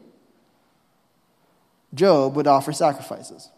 Job 1.95 2.37
would 2.37 2.47
offer 2.47 2.73
sacrifices. 2.73 3.49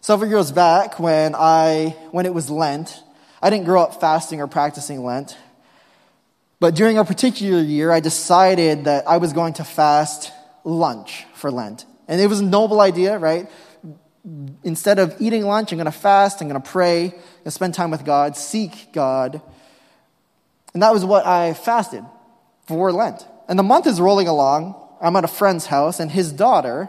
Several 0.00 0.28
years 0.28 0.50
back, 0.50 0.98
when, 0.98 1.34
I, 1.36 1.96
when 2.10 2.26
it 2.26 2.34
was 2.34 2.50
Lent, 2.50 3.02
I 3.40 3.50
didn't 3.50 3.66
grow 3.66 3.82
up 3.82 4.00
fasting 4.00 4.40
or 4.40 4.48
practicing 4.48 5.04
Lent. 5.04 5.36
But 6.58 6.74
during 6.74 6.98
a 6.98 7.04
particular 7.04 7.60
year, 7.60 7.92
I 7.92 8.00
decided 8.00 8.84
that 8.84 9.06
I 9.06 9.18
was 9.18 9.32
going 9.32 9.54
to 9.54 9.64
fast 9.64 10.32
lunch 10.64 11.24
for 11.34 11.50
Lent. 11.50 11.86
And 12.08 12.20
it 12.20 12.26
was 12.26 12.40
a 12.40 12.44
noble 12.44 12.80
idea, 12.80 13.18
right? 13.18 13.48
Instead 14.62 14.98
of 14.98 15.16
eating 15.20 15.44
lunch, 15.44 15.72
I'm 15.72 15.78
going 15.78 15.86
to 15.86 15.92
fast, 15.92 16.40
I'm 16.40 16.48
going 16.48 16.60
to 16.60 16.68
pray, 16.68 17.04
I'm 17.04 17.10
going 17.10 17.44
to 17.44 17.50
spend 17.50 17.74
time 17.74 17.90
with 17.90 18.04
God, 18.04 18.36
seek 18.36 18.92
God. 18.92 19.40
And 20.74 20.82
that 20.82 20.92
was 20.92 21.04
what 21.04 21.26
I 21.26 21.54
fasted 21.54 22.04
for 22.66 22.92
Lent. 22.92 23.26
And 23.48 23.58
the 23.58 23.64
month 23.64 23.86
is 23.86 24.00
rolling 24.00 24.28
along. 24.28 24.81
I'm 25.02 25.16
at 25.16 25.24
a 25.24 25.28
friend's 25.28 25.66
house, 25.66 26.00
and 26.00 26.10
his 26.10 26.32
daughter, 26.32 26.88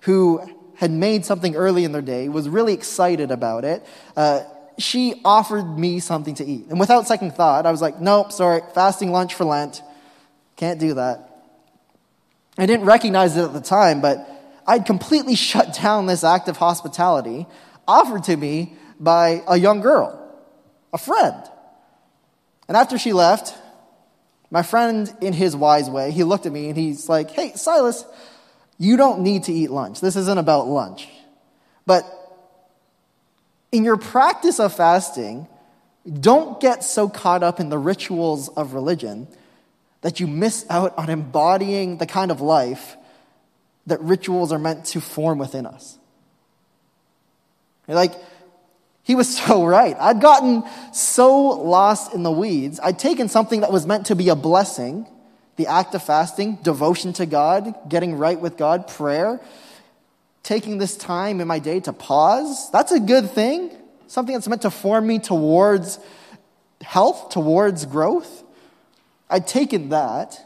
who 0.00 0.42
had 0.76 0.90
made 0.90 1.24
something 1.24 1.54
early 1.54 1.84
in 1.84 1.92
their 1.92 2.02
day, 2.02 2.28
was 2.28 2.48
really 2.48 2.74
excited 2.74 3.30
about 3.30 3.64
it. 3.64 3.86
Uh, 4.16 4.42
she 4.78 5.20
offered 5.24 5.78
me 5.78 6.00
something 6.00 6.34
to 6.36 6.44
eat. 6.44 6.66
And 6.68 6.80
without 6.80 7.06
second 7.06 7.32
thought, 7.34 7.66
I 7.66 7.70
was 7.70 7.80
like, 7.80 8.00
nope, 8.00 8.32
sorry, 8.32 8.62
fasting 8.74 9.12
lunch 9.12 9.34
for 9.34 9.44
Lent. 9.44 9.82
Can't 10.56 10.80
do 10.80 10.94
that. 10.94 11.28
I 12.58 12.66
didn't 12.66 12.86
recognize 12.86 13.36
it 13.36 13.44
at 13.44 13.52
the 13.52 13.60
time, 13.60 14.00
but 14.00 14.28
I'd 14.66 14.86
completely 14.86 15.34
shut 15.50 15.78
down 15.80 16.06
this 16.06 16.24
act 16.24 16.48
of 16.48 16.56
hospitality 16.56 17.46
offered 17.86 18.24
to 18.24 18.36
me 18.36 18.74
by 19.00 19.42
a 19.48 19.56
young 19.56 19.80
girl, 19.80 20.18
a 20.92 20.98
friend. 20.98 21.42
And 22.68 22.76
after 22.76 22.98
she 22.98 23.12
left, 23.12 23.54
my 24.52 24.62
friend, 24.62 25.10
in 25.22 25.32
his 25.32 25.56
wise 25.56 25.88
way, 25.88 26.10
he 26.10 26.24
looked 26.24 26.44
at 26.44 26.52
me 26.52 26.68
and 26.68 26.76
he's 26.76 27.08
like, 27.08 27.30
Hey, 27.30 27.52
Silas, 27.54 28.04
you 28.78 28.98
don't 28.98 29.20
need 29.20 29.44
to 29.44 29.52
eat 29.52 29.70
lunch. 29.70 30.02
This 30.02 30.14
isn't 30.14 30.38
about 30.38 30.68
lunch. 30.68 31.08
But 31.86 32.04
in 33.72 33.82
your 33.82 33.96
practice 33.96 34.60
of 34.60 34.74
fasting, 34.74 35.48
don't 36.20 36.60
get 36.60 36.84
so 36.84 37.08
caught 37.08 37.42
up 37.42 37.60
in 37.60 37.70
the 37.70 37.78
rituals 37.78 38.50
of 38.50 38.74
religion 38.74 39.26
that 40.02 40.20
you 40.20 40.26
miss 40.26 40.66
out 40.68 40.98
on 40.98 41.08
embodying 41.08 41.96
the 41.96 42.06
kind 42.06 42.30
of 42.30 42.42
life 42.42 42.98
that 43.86 44.02
rituals 44.02 44.52
are 44.52 44.58
meant 44.58 44.84
to 44.84 45.00
form 45.00 45.38
within 45.38 45.64
us. 45.64 45.96
Like, 47.88 48.12
he 49.02 49.14
was 49.14 49.36
so 49.36 49.64
right. 49.64 49.96
I'd 49.98 50.20
gotten 50.20 50.64
so 50.92 51.38
lost 51.38 52.14
in 52.14 52.22
the 52.22 52.32
weeds. 52.32 52.80
I'd 52.82 52.98
taken 52.98 53.28
something 53.28 53.60
that 53.60 53.72
was 53.72 53.86
meant 53.86 54.06
to 54.06 54.16
be 54.16 54.28
a 54.28 54.36
blessing 54.36 55.06
the 55.56 55.66
act 55.66 55.94
of 55.94 56.02
fasting, 56.02 56.56
devotion 56.62 57.12
to 57.12 57.26
God, 57.26 57.74
getting 57.88 58.16
right 58.16 58.40
with 58.40 58.56
God, 58.56 58.88
prayer, 58.88 59.40
taking 60.42 60.78
this 60.78 60.96
time 60.96 61.40
in 61.40 61.46
my 61.46 61.58
day 61.58 61.78
to 61.80 61.92
pause. 61.92 62.70
That's 62.70 62.90
a 62.90 63.00
good 63.00 63.30
thing. 63.30 63.70
Something 64.06 64.34
that's 64.34 64.48
meant 64.48 64.62
to 64.62 64.70
form 64.70 65.06
me 65.06 65.18
towards 65.18 65.98
health, 66.80 67.30
towards 67.30 67.86
growth. 67.86 68.42
I'd 69.28 69.46
taken 69.46 69.90
that 69.90 70.40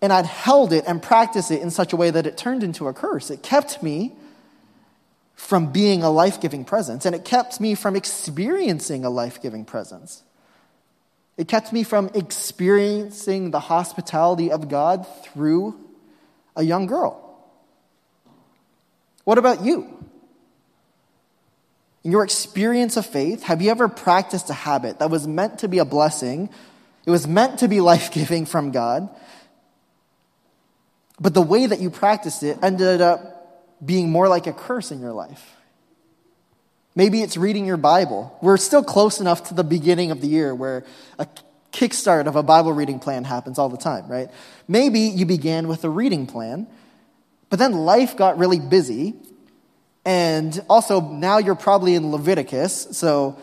and 0.00 0.12
I'd 0.12 0.26
held 0.26 0.72
it 0.72 0.84
and 0.86 1.02
practiced 1.02 1.50
it 1.50 1.60
in 1.60 1.70
such 1.70 1.92
a 1.92 1.96
way 1.96 2.10
that 2.10 2.26
it 2.26 2.36
turned 2.36 2.62
into 2.62 2.88
a 2.88 2.94
curse. 2.94 3.30
It 3.30 3.42
kept 3.42 3.82
me 3.82 4.12
from 5.38 5.70
being 5.70 6.02
a 6.02 6.10
life 6.10 6.40
giving 6.40 6.64
presence, 6.64 7.06
and 7.06 7.14
it 7.14 7.24
kept 7.24 7.60
me 7.60 7.76
from 7.76 7.94
experiencing 7.94 9.04
a 9.04 9.08
life 9.08 9.40
giving 9.40 9.64
presence. 9.64 10.24
It 11.36 11.46
kept 11.46 11.72
me 11.72 11.84
from 11.84 12.10
experiencing 12.12 13.52
the 13.52 13.60
hospitality 13.60 14.50
of 14.50 14.68
God 14.68 15.06
through 15.22 15.78
a 16.56 16.64
young 16.64 16.86
girl. 16.86 17.24
What 19.22 19.38
about 19.38 19.64
you? 19.64 19.86
In 22.02 22.10
your 22.10 22.24
experience 22.24 22.96
of 22.96 23.06
faith, 23.06 23.44
have 23.44 23.62
you 23.62 23.70
ever 23.70 23.86
practiced 23.86 24.50
a 24.50 24.54
habit 24.54 24.98
that 24.98 25.08
was 25.08 25.28
meant 25.28 25.60
to 25.60 25.68
be 25.68 25.78
a 25.78 25.84
blessing? 25.84 26.50
It 27.06 27.10
was 27.10 27.28
meant 27.28 27.60
to 27.60 27.68
be 27.68 27.80
life 27.92 28.10
giving 28.10 28.44
from 28.44 28.72
God. 28.72 29.08
But 31.20 31.32
the 31.32 31.42
way 31.42 31.64
that 31.64 31.80
you 31.80 31.90
practiced 31.90 32.42
it 32.42 32.58
ended 32.60 33.00
up 33.00 33.37
being 33.84 34.10
more 34.10 34.28
like 34.28 34.46
a 34.46 34.52
curse 34.52 34.90
in 34.90 35.00
your 35.00 35.12
life. 35.12 35.54
Maybe 36.94 37.22
it's 37.22 37.36
reading 37.36 37.64
your 37.64 37.76
Bible. 37.76 38.36
We're 38.42 38.56
still 38.56 38.82
close 38.82 39.20
enough 39.20 39.48
to 39.48 39.54
the 39.54 39.62
beginning 39.62 40.10
of 40.10 40.20
the 40.20 40.26
year 40.26 40.54
where 40.54 40.84
a 41.18 41.28
kickstart 41.72 42.26
of 42.26 42.34
a 42.34 42.42
Bible 42.42 42.72
reading 42.72 42.98
plan 42.98 43.24
happens 43.24 43.58
all 43.58 43.68
the 43.68 43.76
time, 43.76 44.08
right? 44.08 44.30
Maybe 44.66 45.00
you 45.00 45.24
began 45.24 45.68
with 45.68 45.84
a 45.84 45.90
reading 45.90 46.26
plan, 46.26 46.66
but 47.50 47.58
then 47.58 47.72
life 47.72 48.16
got 48.16 48.38
really 48.38 48.58
busy. 48.58 49.14
And 50.04 50.60
also, 50.68 51.00
now 51.00 51.38
you're 51.38 51.54
probably 51.54 51.94
in 51.94 52.10
Leviticus, 52.10 52.88
so 52.92 53.38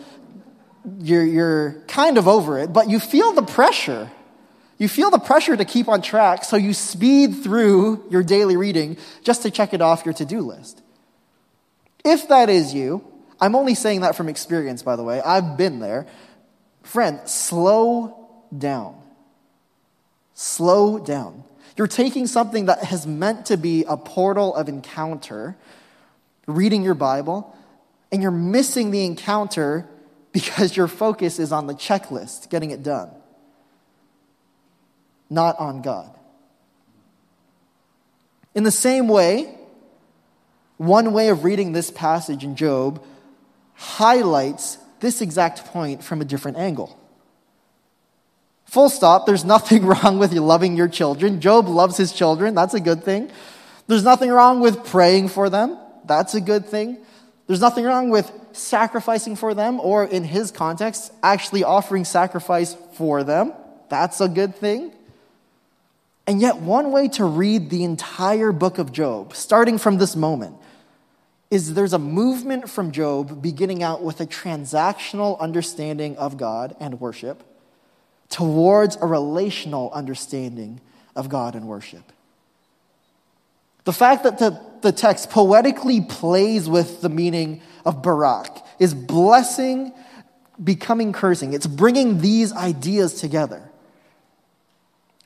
you're, 0.99 1.23
you're 1.23 1.83
kind 1.87 2.17
of 2.17 2.27
over 2.27 2.59
it, 2.59 2.73
but 2.73 2.89
you 2.89 2.99
feel 2.99 3.31
the 3.31 3.43
pressure 3.43 4.11
you 4.77 4.89
feel 4.89 5.09
the 5.09 5.19
pressure 5.19 5.55
to 5.55 5.63
keep 5.63 5.87
on 5.87 6.01
track, 6.01 6.43
so 6.43 6.57
you 6.57 6.73
speed 6.73 7.43
through 7.43 8.03
your 8.09 8.23
daily 8.23 8.57
reading 8.57 8.97
just 9.23 9.43
to 9.43 9.51
check 9.51 9.73
it 9.73 9.81
off 9.81 10.05
your 10.05 10.13
to 10.15 10.25
do 10.25 10.41
list. 10.41 10.81
If 12.03 12.27
that 12.27 12.49
is 12.49 12.73
you, 12.73 13.03
I'm 13.39 13.55
only 13.55 13.73
saying 13.75 14.01
that 14.01 14.15
from 14.15 14.27
experience, 14.27 14.83
by 14.83 14.95
the 14.95 15.03
way. 15.03 15.21
I've 15.21 15.57
been 15.57 15.79
there. 15.79 16.07
Friend, 16.83 17.19
slow 17.27 18.29
down. 18.55 19.01
Slow 20.33 20.99
down. 20.99 21.43
You're 21.77 21.87
taking 21.87 22.27
something 22.27 22.65
that 22.65 22.83
has 22.83 23.07
meant 23.07 23.47
to 23.47 23.57
be 23.57 23.85
a 23.87 23.97
portal 23.97 24.53
of 24.55 24.67
encounter, 24.67 25.55
reading 26.47 26.83
your 26.83 26.93
Bible, 26.93 27.55
and 28.11 28.21
you're 28.21 28.31
missing 28.31 28.91
the 28.91 29.05
encounter 29.05 29.87
because 30.31 30.75
your 30.75 30.87
focus 30.87 31.39
is 31.39 31.53
on 31.53 31.67
the 31.67 31.73
checklist, 31.73 32.49
getting 32.49 32.71
it 32.71 32.83
done 32.83 33.09
not 35.29 35.57
on 35.59 35.81
God. 35.81 36.09
In 38.53 38.63
the 38.63 38.71
same 38.71 39.07
way, 39.07 39.53
one 40.77 41.13
way 41.13 41.29
of 41.29 41.43
reading 41.43 41.71
this 41.71 41.91
passage 41.91 42.43
in 42.43 42.55
Job 42.55 43.03
highlights 43.73 44.77
this 44.99 45.21
exact 45.21 45.65
point 45.65 46.03
from 46.03 46.21
a 46.21 46.25
different 46.25 46.57
angle. 46.57 46.97
Full 48.65 48.89
stop. 48.89 49.25
There's 49.25 49.45
nothing 49.45 49.85
wrong 49.91 50.19
with 50.19 50.33
you 50.33 50.41
loving 50.41 50.75
your 50.75 50.87
children. 50.87 51.41
Job 51.41 51.67
loves 51.67 51.97
his 51.97 52.11
children. 52.11 52.55
That's 52.55 52.73
a 52.73 52.79
good 52.79 53.03
thing. 53.03 53.31
There's 53.87 54.03
nothing 54.03 54.31
wrong 54.31 54.61
with 54.61 54.85
praying 54.85 55.29
for 55.29 55.49
them. 55.49 55.77
That's 56.05 56.33
a 56.33 56.41
good 56.41 56.65
thing. 56.65 56.97
There's 57.47 57.61
nothing 57.61 57.85
wrong 57.85 58.09
with 58.09 58.31
sacrificing 58.53 59.35
for 59.35 59.53
them, 59.53 59.79
or 59.79 60.05
in 60.05 60.23
his 60.23 60.49
context, 60.49 61.11
actually 61.21 61.63
offering 61.63 62.05
sacrifice 62.05 62.75
for 62.93 63.23
them. 63.23 63.53
That's 63.89 64.21
a 64.21 64.27
good 64.27 64.55
thing. 64.55 64.91
And 66.27 66.41
yet, 66.41 66.57
one 66.57 66.91
way 66.91 67.07
to 67.09 67.25
read 67.25 67.69
the 67.69 67.83
entire 67.83 68.51
book 68.51 68.77
of 68.77 68.91
Job, 68.91 69.35
starting 69.35 69.77
from 69.77 69.97
this 69.97 70.15
moment, 70.15 70.57
is 71.51 71.73
there's 71.73 71.93
a 71.93 71.99
movement 71.99 72.69
from 72.69 72.91
Job 72.91 73.41
beginning 73.41 73.83
out 73.83 74.01
with 74.01 74.19
a 74.19 74.25
transactional 74.25 75.39
understanding 75.39 76.17
of 76.17 76.37
God 76.37 76.75
and 76.79 76.99
worship 76.99 77.43
towards 78.29 78.97
a 78.97 79.05
relational 79.05 79.91
understanding 79.91 80.81
of 81.15 81.29
God 81.29 81.55
and 81.55 81.67
worship. 81.67 82.11
The 83.83 83.93
fact 83.93 84.23
that 84.23 84.39
the, 84.39 84.59
the 84.81 84.91
text 84.91 85.29
poetically 85.29 86.01
plays 86.01 86.67
with 86.67 87.01
the 87.01 87.09
meaning 87.09 87.61
of 87.85 88.01
Barak 88.01 88.49
is 88.79 88.95
blessing 88.95 89.93
becoming 90.61 91.13
cursing. 91.13 91.53
It's 91.53 91.67
bringing 91.67 92.19
these 92.19 92.51
ideas 92.51 93.13
together. 93.21 93.69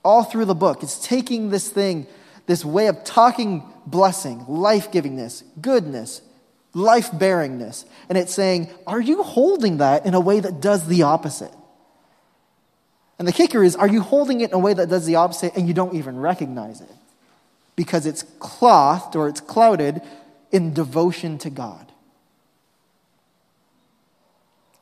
All 0.03 0.23
through 0.23 0.45
the 0.45 0.55
book, 0.55 0.83
it's 0.83 1.05
taking 1.05 1.49
this 1.49 1.69
thing, 1.69 2.07
this 2.45 2.63
way 2.63 2.88
of 2.88 3.03
talking 3.03 3.63
blessing, 3.85 4.45
life 4.47 4.91
givingness, 4.91 5.43
goodness, 5.62 6.21
life 6.73 7.12
bearingness, 7.12 7.85
and 8.07 8.17
it's 8.17 8.33
saying, 8.33 8.69
Are 8.88 9.01
you 9.01 9.23
holding 9.23 9.77
that 9.77 10.05
in 10.05 10.13
a 10.13 10.19
way 10.19 10.39
that 10.39 10.62
does 10.62 10.88
the 10.88 11.03
opposite? 11.03 11.51
And 13.17 13.27
the 13.27 13.33
kicker 13.33 13.63
is, 13.63 13.75
are 13.75 13.88
you 13.88 14.01
holding 14.01 14.39
it 14.41 14.51
in 14.51 14.55
a 14.55 14.59
way 14.59 14.73
that 14.73 14.88
does 14.88 15.05
the 15.05 15.15
opposite 15.15 15.57
and 15.57 15.67
you 15.67 15.73
don't 15.73 15.93
even 15.93 16.17
recognize 16.17 16.79
it? 16.79 16.89
because 17.79 18.05
it's 18.05 18.23
clothed 18.39 19.15
or 19.15 19.29
it's 19.29 19.39
clouded 19.39 20.01
in 20.51 20.73
devotion 20.73 21.38
to 21.38 21.49
God. 21.49 21.89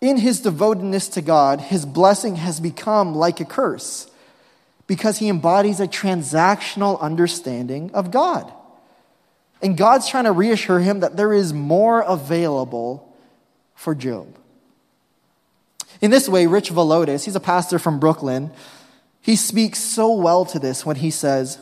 In 0.01 0.17
his 0.17 0.41
devotedness 0.41 1.07
to 1.09 1.21
God, 1.21 1.61
his 1.61 1.85
blessing 1.85 2.37
has 2.37 2.59
become 2.59 3.13
like 3.13 3.39
a 3.39 3.45
curse 3.45 4.09
because 4.87 5.17
he 5.17 5.29
embodies 5.29 5.79
a 5.79 5.87
transactional 5.87 6.99
understanding 6.99 7.91
of 7.93 8.09
God. 8.09 8.51
And 9.61 9.77
God's 9.77 10.07
trying 10.07 10.23
to 10.23 10.31
reassure 10.31 10.79
him 10.79 11.01
that 11.01 11.17
there 11.17 11.33
is 11.33 11.53
more 11.53 12.01
available 12.01 13.13
for 13.75 13.93
Job. 13.93 14.37
In 15.99 16.11
this 16.11 16.29
way, 16.29 16.47
Rich 16.47 16.71
Villodas, 16.71 17.25
he's 17.25 17.35
a 17.35 17.41
pastor 17.41 17.79
from 17.79 17.99
Brooklyn, 17.99 18.51
he 19.21 19.35
speaks 19.35 19.79
so 19.79 20.13
well 20.13 20.45
to 20.45 20.59
this 20.59 20.85
when 20.85 20.95
he 20.97 21.11
says, 21.11 21.61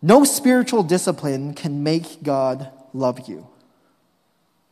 no 0.00 0.24
spiritual 0.24 0.82
discipline 0.82 1.54
can 1.54 1.84
make 1.84 2.22
God 2.22 2.70
love 2.92 3.28
you. 3.28 3.46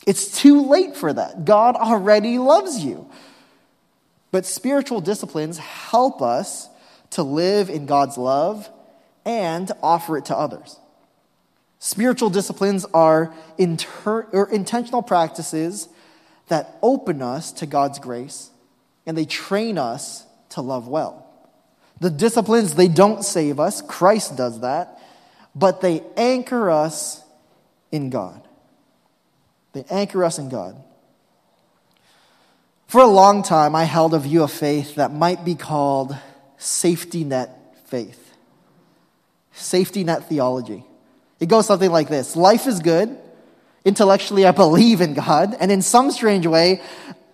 It's 0.06 0.40
too 0.40 0.66
late 0.66 0.96
for 0.96 1.12
that. 1.12 1.44
God 1.44 1.76
already 1.76 2.38
loves 2.38 2.82
you. 2.82 3.08
But 4.32 4.46
spiritual 4.46 5.00
disciplines 5.00 5.58
help 5.58 6.22
us 6.22 6.68
to 7.10 7.22
live 7.22 7.70
in 7.70 7.86
God's 7.86 8.16
love 8.16 8.68
and 9.24 9.70
offer 9.82 10.16
it 10.16 10.26
to 10.26 10.36
others. 10.36 10.78
Spiritual 11.78 12.30
disciplines 12.30 12.84
are 12.92 13.32
inter- 13.58 14.28
or 14.32 14.50
intentional 14.50 15.02
practices 15.02 15.88
that 16.48 16.76
open 16.82 17.22
us 17.22 17.52
to 17.52 17.66
God's 17.66 17.98
grace 17.98 18.50
and 19.06 19.16
they 19.16 19.24
train 19.24 19.78
us 19.78 20.24
to 20.50 20.60
love 20.60 20.88
well. 20.88 21.26
The 22.00 22.10
disciplines, 22.10 22.74
they 22.74 22.88
don't 22.88 23.24
save 23.24 23.60
us. 23.60 23.82
Christ 23.82 24.36
does 24.36 24.60
that 24.60 25.00
but 25.54 25.80
they 25.80 26.02
anchor 26.16 26.70
us 26.70 27.22
in 27.90 28.10
God. 28.10 28.46
They 29.72 29.84
anchor 29.90 30.24
us 30.24 30.38
in 30.38 30.48
God. 30.48 30.82
For 32.86 33.00
a 33.00 33.06
long 33.06 33.42
time, 33.42 33.74
I 33.74 33.84
held 33.84 34.14
a 34.14 34.18
view 34.18 34.42
of 34.42 34.50
faith 34.50 34.96
that 34.96 35.12
might 35.12 35.44
be 35.44 35.54
called 35.54 36.16
safety 36.60 37.24
net 37.24 37.74
faith, 37.86 38.34
safety 39.52 40.04
net 40.04 40.28
theology. 40.28 40.84
It 41.40 41.48
goes 41.48 41.66
something 41.66 41.90
like 41.90 42.08
this 42.08 42.36
Life 42.36 42.66
is 42.66 42.78
good. 42.78 43.18
Intellectually, 43.82 44.44
I 44.44 44.52
believe 44.52 45.00
in 45.00 45.14
God. 45.14 45.56
And 45.58 45.72
in 45.72 45.80
some 45.80 46.10
strange 46.10 46.46
way, 46.46 46.82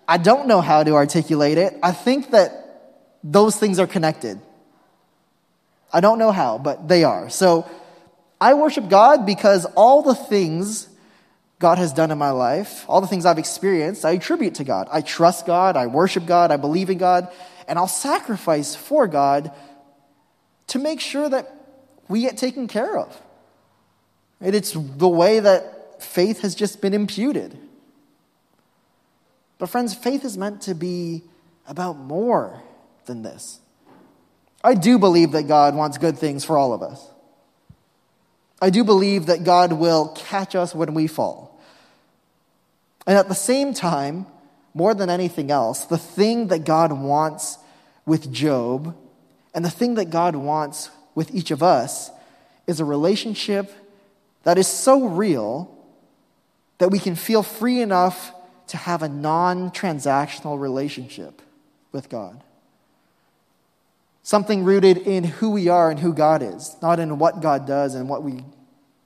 I 0.07 0.17
don't 0.17 0.47
know 0.47 0.61
how 0.61 0.85
to 0.85 0.95
articulate 0.95 1.59
it. 1.59 1.75
I 1.83 1.91
think 1.91 2.31
that 2.31 3.03
those 3.25 3.57
things 3.57 3.81
are 3.81 3.87
connected. 3.89 4.41
I 5.93 6.01
don't 6.01 6.21
know 6.21 6.31
how, 6.31 6.59
but 6.59 6.87
they 6.87 7.03
are. 7.03 7.29
So, 7.31 7.69
I 8.41 8.55
worship 8.55 8.89
God 8.89 9.27
because 9.27 9.65
all 9.77 10.03
the 10.03 10.15
things 10.15 10.89
God 11.59 11.79
has 11.79 11.93
done 11.93 12.11
in 12.11 12.19
my 12.19 12.31
life, 12.31 12.85
all 12.87 13.01
the 13.01 13.07
things 13.07 13.25
I've 13.25 13.39
experienced, 13.39 14.05
I 14.05 14.13
attribute 14.13 14.57
to 14.57 14.65
God. 14.65 14.89
I 14.93 15.01
trust 15.01 15.47
God, 15.47 15.77
I 15.77 15.87
worship 15.87 16.27
God, 16.27 16.53
I 16.53 16.59
believe 16.59 16.91
in 16.91 16.99
God, 16.99 17.33
and 17.69 17.79
I'll 17.79 17.89
sacrifice 17.89 18.75
for 18.75 19.07
God 19.07 19.53
to 20.69 20.79
make 20.79 21.01
sure 21.01 21.29
that 21.29 21.53
we 22.09 22.23
get 22.23 22.37
taken 22.37 22.69
care 22.69 22.99
of. 22.99 23.21
And 24.41 24.55
it's 24.55 24.73
the 24.73 25.09
way 25.09 25.41
that 25.41 26.03
faith 26.03 26.41
has 26.41 26.55
just 26.55 26.81
been 26.81 26.95
imputed. 26.95 27.57
But, 29.59 29.71
friends, 29.71 29.95
faith 29.95 30.25
is 30.25 30.37
meant 30.37 30.63
to 30.63 30.75
be 30.75 31.23
about 31.67 31.97
more 31.97 32.63
than 33.07 33.23
this. 33.23 33.61
I 34.63 34.75
do 34.75 34.99
believe 34.99 35.33
that 35.33 35.49
God 35.49 35.75
wants 35.75 35.97
good 35.97 36.19
things 36.19 36.45
for 36.45 36.59
all 36.59 36.73
of 36.73 36.83
us. 36.83 37.09
I 38.61 38.71
do 38.71 38.85
believe 38.85 39.27
that 39.27 39.45
God 39.45 39.73
will 39.73 40.09
catch 40.09 40.55
us 40.55 40.75
when 40.75 40.95
we 40.95 41.07
fall. 41.07 41.61
And 43.07 43.17
at 43.17 43.29
the 43.29 43.35
same 43.35 43.75
time, 43.75 44.27
more 44.77 44.93
than 44.93 45.09
anything 45.09 45.51
else, 45.51 45.87
the 45.87 45.97
thing 45.97 46.49
that 46.49 46.67
God 46.67 46.93
wants 46.93 47.57
with 48.05 48.31
Job 48.31 48.95
and 49.55 49.65
the 49.65 49.71
thing 49.71 49.95
that 49.95 50.11
God 50.11 50.37
wants 50.37 50.91
with 51.15 51.35
each 51.35 51.51
of 51.51 51.63
us 51.63 52.11
is 52.67 52.79
a 52.79 52.85
relationship 52.85 53.73
that 54.43 54.59
is 54.59 54.69
so 54.69 55.07
real 55.07 55.75
that 56.77 56.91
we 56.91 56.99
can 56.99 57.17
feel 57.17 57.43
free 57.43 57.81
enough 57.81 58.35
to 58.67 58.77
have 58.77 59.03
a 59.03 59.09
non 59.09 59.71
transactional 59.71 60.61
relationship 60.61 61.41
with 61.91 62.11
God. 62.11 62.43
Something 64.23 64.63
rooted 64.63 64.99
in 64.99 65.25
who 65.25 65.53
we 65.53 65.69
are 65.69 65.91
and 65.91 65.99
who 65.99 66.13
God 66.13 66.43
is, 66.43 66.77
not 66.83 67.01
in 67.01 67.19
what 67.19 67.41
God 67.41 67.67
does 67.67 67.95
and 67.95 68.11
what 68.11 68.23
we 68.23 68.45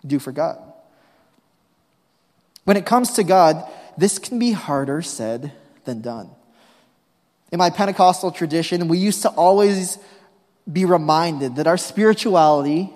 do 0.05 0.19
for 0.19 0.33
God. 0.33 0.59
When 2.65 2.77
it 2.77 2.87
comes 2.87 3.13
to 3.13 3.23
God, 3.23 3.71
this 4.01 4.19
can 4.19 4.39
be 4.39 4.53
harder 4.53 5.03
said 5.03 5.53
than 5.85 6.01
done. 6.01 6.31
In 7.53 7.59
my 7.59 7.71
Pentecostal 7.71 8.31
tradition, 8.31 8.89
we 8.89 8.99
used 8.99 9.23
to 9.23 9.29
always 9.29 9.99
be 10.71 10.85
reminded 10.85 11.57
that 11.57 11.67
our 11.67 11.77
spirituality, 11.77 12.91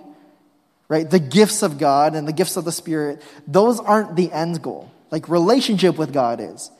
right, 0.88 1.08
the 1.08 1.18
gifts 1.18 1.62
of 1.62 1.78
God 1.78 2.14
and 2.14 2.26
the 2.26 2.32
gifts 2.32 2.56
of 2.56 2.64
the 2.64 2.72
Spirit, 2.72 3.20
those 3.46 3.80
aren't 3.80 4.16
the 4.16 4.30
end 4.32 4.62
goal. 4.62 4.90
Like 5.10 5.28
relationship 5.28 5.96
with 5.96 6.12
God 6.12 6.40
is. 6.40 6.70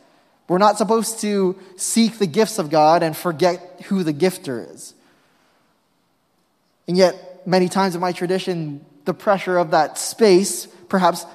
We're 0.49 0.59
not 0.59 0.79
supposed 0.79 1.21
to 1.21 1.59
seek 1.77 2.19
the 2.19 2.27
gifts 2.27 2.59
of 2.59 2.71
God 2.71 3.03
and 3.03 3.17
forget 3.17 3.83
who 3.87 4.03
the 4.03 4.13
gifter 4.13 4.73
is. 4.73 4.95
And 6.87 6.97
yet, 6.97 7.47
many 7.47 7.69
times 7.69 7.95
in 7.95 8.01
my 8.01 8.13
tradition, 8.13 8.85
the 9.05 9.15
pressure 9.15 9.57
of 9.57 9.71
that 9.73 9.99
space 9.99 10.67
perhaps 10.89 11.27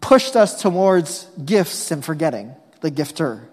pushed 0.00 0.36
us 0.36 0.60
towards 0.60 1.26
gifts 1.44 1.90
and 1.90 2.04
forgetting 2.04 2.54
the 2.80 2.90
gifter. 2.90 3.46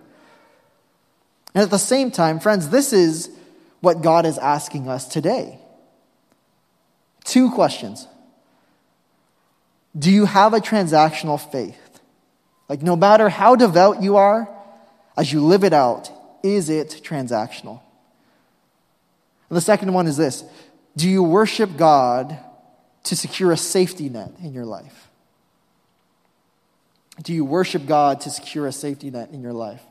And 1.53 1.63
at 1.63 1.69
the 1.69 1.79
same 1.79 2.11
time, 2.11 2.39
friends, 2.39 2.69
this 2.69 2.93
is 2.93 3.29
what 3.81 4.01
God 4.01 4.25
is 4.25 4.37
asking 4.37 4.87
us 4.87 5.07
today. 5.07 5.59
Two 7.23 7.51
questions. 7.51 8.07
Do 9.97 10.11
you 10.11 10.25
have 10.25 10.53
a 10.53 10.59
transactional 10.59 11.39
faith? 11.39 11.99
Like, 12.69 12.81
no 12.81 12.95
matter 12.95 13.29
how 13.29 13.55
devout 13.55 14.01
you 14.01 14.17
are, 14.17 14.49
as 15.17 15.31
you 15.31 15.41
live 15.41 15.63
it 15.63 15.73
out, 15.73 16.11
is 16.43 16.69
it 16.69 17.01
transactional? 17.03 17.81
And 19.49 19.57
the 19.57 19.61
second 19.61 19.93
one 19.93 20.07
is 20.07 20.17
this 20.17 20.43
Do 20.95 21.09
you 21.09 21.23
worship 21.23 21.77
God 21.77 22.37
to 23.03 23.15
secure 23.15 23.51
a 23.51 23.57
safety 23.57 24.09
net 24.09 24.31
in 24.43 24.53
your 24.53 24.65
life? 24.65 25.06
Do 27.23 27.33
you 27.33 27.43
worship 27.43 27.85
God 27.85 28.21
to 28.21 28.29
secure 28.29 28.67
a 28.67 28.71
safety 28.71 29.09
net 29.09 29.31
in 29.31 29.41
your 29.41 29.53
life? 29.53 29.81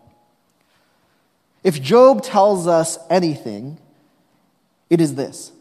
If 1.64 1.82
Job 1.82 2.22
tells 2.22 2.66
us 2.66 2.98
anything, 3.10 3.78
it 4.88 5.00
is 5.00 5.14
this 5.14 5.52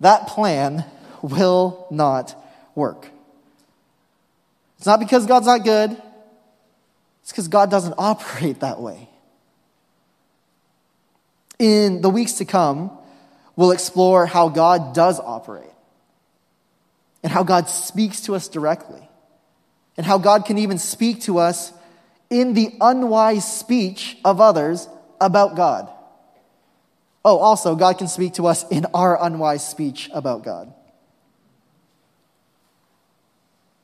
that 0.00 0.26
plan 0.26 0.84
will 1.20 1.86
not 1.90 2.34
work. 2.74 3.08
It's 4.78 4.86
not 4.86 4.98
because 4.98 5.26
God's 5.26 5.46
not 5.46 5.62
good, 5.62 5.90
it's 7.22 7.30
because 7.30 7.48
God 7.48 7.70
doesn't 7.70 7.94
operate 7.98 8.60
that 8.60 8.80
way. 8.80 9.08
In 11.58 12.00
the 12.00 12.10
weeks 12.10 12.34
to 12.34 12.44
come, 12.44 12.90
we'll 13.54 13.70
explore 13.70 14.26
how 14.26 14.48
God 14.48 14.94
does 14.94 15.20
operate 15.20 15.70
and 17.22 17.30
how 17.30 17.44
God 17.44 17.68
speaks 17.68 18.22
to 18.22 18.34
us 18.34 18.48
directly 18.48 19.06
and 19.96 20.06
how 20.06 20.18
God 20.18 20.44
can 20.44 20.58
even 20.58 20.78
speak 20.78 21.22
to 21.22 21.38
us 21.38 21.72
in 22.30 22.54
the 22.54 22.74
unwise 22.80 23.50
speech 23.50 24.16
of 24.24 24.40
others 24.40 24.88
about 25.20 25.54
God. 25.54 25.90
Oh, 27.24 27.38
also, 27.38 27.76
God 27.76 27.98
can 27.98 28.08
speak 28.08 28.34
to 28.34 28.46
us 28.46 28.68
in 28.68 28.86
our 28.94 29.22
unwise 29.22 29.66
speech 29.66 30.10
about 30.12 30.42
God. 30.42 30.72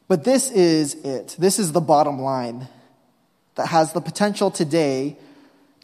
But 0.09 0.25
this 0.25 0.51
is 0.51 0.94
it. 0.94 1.37
This 1.38 1.59
is 1.59 1.73
the 1.73 1.81
bottom 1.81 2.21
line 2.21 2.66
that 3.55 3.66
has 3.66 3.92
the 3.92 4.01
potential 4.01 4.51
today 4.51 5.18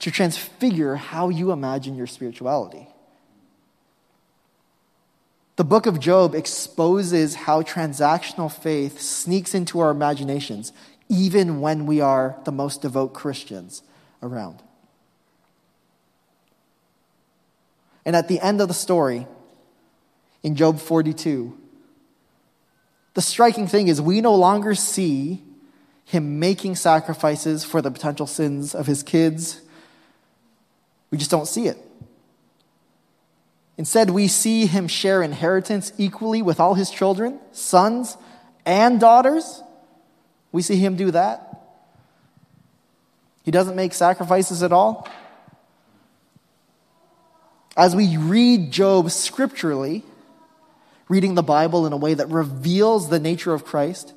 to 0.01 0.11
transfigure 0.11 0.97
how 0.97 1.29
you 1.29 1.53
imagine 1.53 1.95
your 1.95 2.07
spirituality. 2.07 2.89
The 5.57 5.65
book 5.65 5.87
of 5.87 6.01
Job 6.01 6.35
exposes 6.35 7.35
how 7.37 7.63
transactional 7.63 8.53
faith 8.53 9.01
sneaks 9.01 9.55
into 9.55 9.79
our 9.79 9.91
imaginations, 9.91 10.73
even 11.09 11.61
when 11.61 11.87
we 11.87 12.01
are 12.01 12.37
the 12.45 12.51
most 12.51 12.83
devout 12.83 13.13
Christians 13.13 13.83
around. 14.23 14.63
And 18.05 18.17
at 18.17 18.27
the 18.29 18.41
end 18.41 18.61
of 18.61 18.69
the 18.69 18.75
story, 18.75 19.27
in 20.43 20.57
Job 20.57 20.81
42, 20.81 21.57
the 23.15 23.23
striking 23.23 23.69
thing 23.69 23.87
is 23.87 24.03
we 24.03 24.21
no 24.21 24.35
longer 24.35 24.75
see 24.75 25.43
him 26.05 26.39
making 26.39 26.75
sacrifices 26.75 27.65
for 27.65 27.81
the 27.81 27.91
potential 27.91 28.27
sins 28.27 28.75
of 28.75 28.87
his 28.87 29.03
kids. 29.03 29.61
We 31.11 31.17
just 31.17 31.31
don't 31.31 31.47
see 31.47 31.69
it. 31.69 31.79
Instead, 33.77 34.11
we 34.11 34.29
see 34.29 34.67
him 34.67 34.87
share 34.87 35.23
inheritance 35.23 35.93
equally 35.99 36.43
with 36.43 36.61
all 36.61 36.75
his 36.75 36.91
children, 36.91 37.41
sons 37.53 38.17
and 38.65 39.01
daughters. 39.01 39.63
We 40.53 40.63
see 40.63 40.77
him 40.77 40.97
do 40.97 41.11
that. 41.11 41.51
He 43.43 43.51
doesn't 43.51 43.77
make 43.77 43.93
sacrifices 43.93 44.63
at 44.63 44.73
all. 44.73 45.09
As 47.77 47.97
we 47.97 48.17
read 48.17 48.71
Job 48.71 49.11
scripturally, 49.11 50.05
reading 51.09 51.35
the 51.35 51.43
Bible 51.43 51.87
in 51.87 51.93
a 51.93 51.97
way 51.97 52.15
that 52.15 52.31
reveals 52.31 53.09
the 53.09 53.19
nature 53.19 53.53
of 53.53 53.65
Christ, 53.65 54.15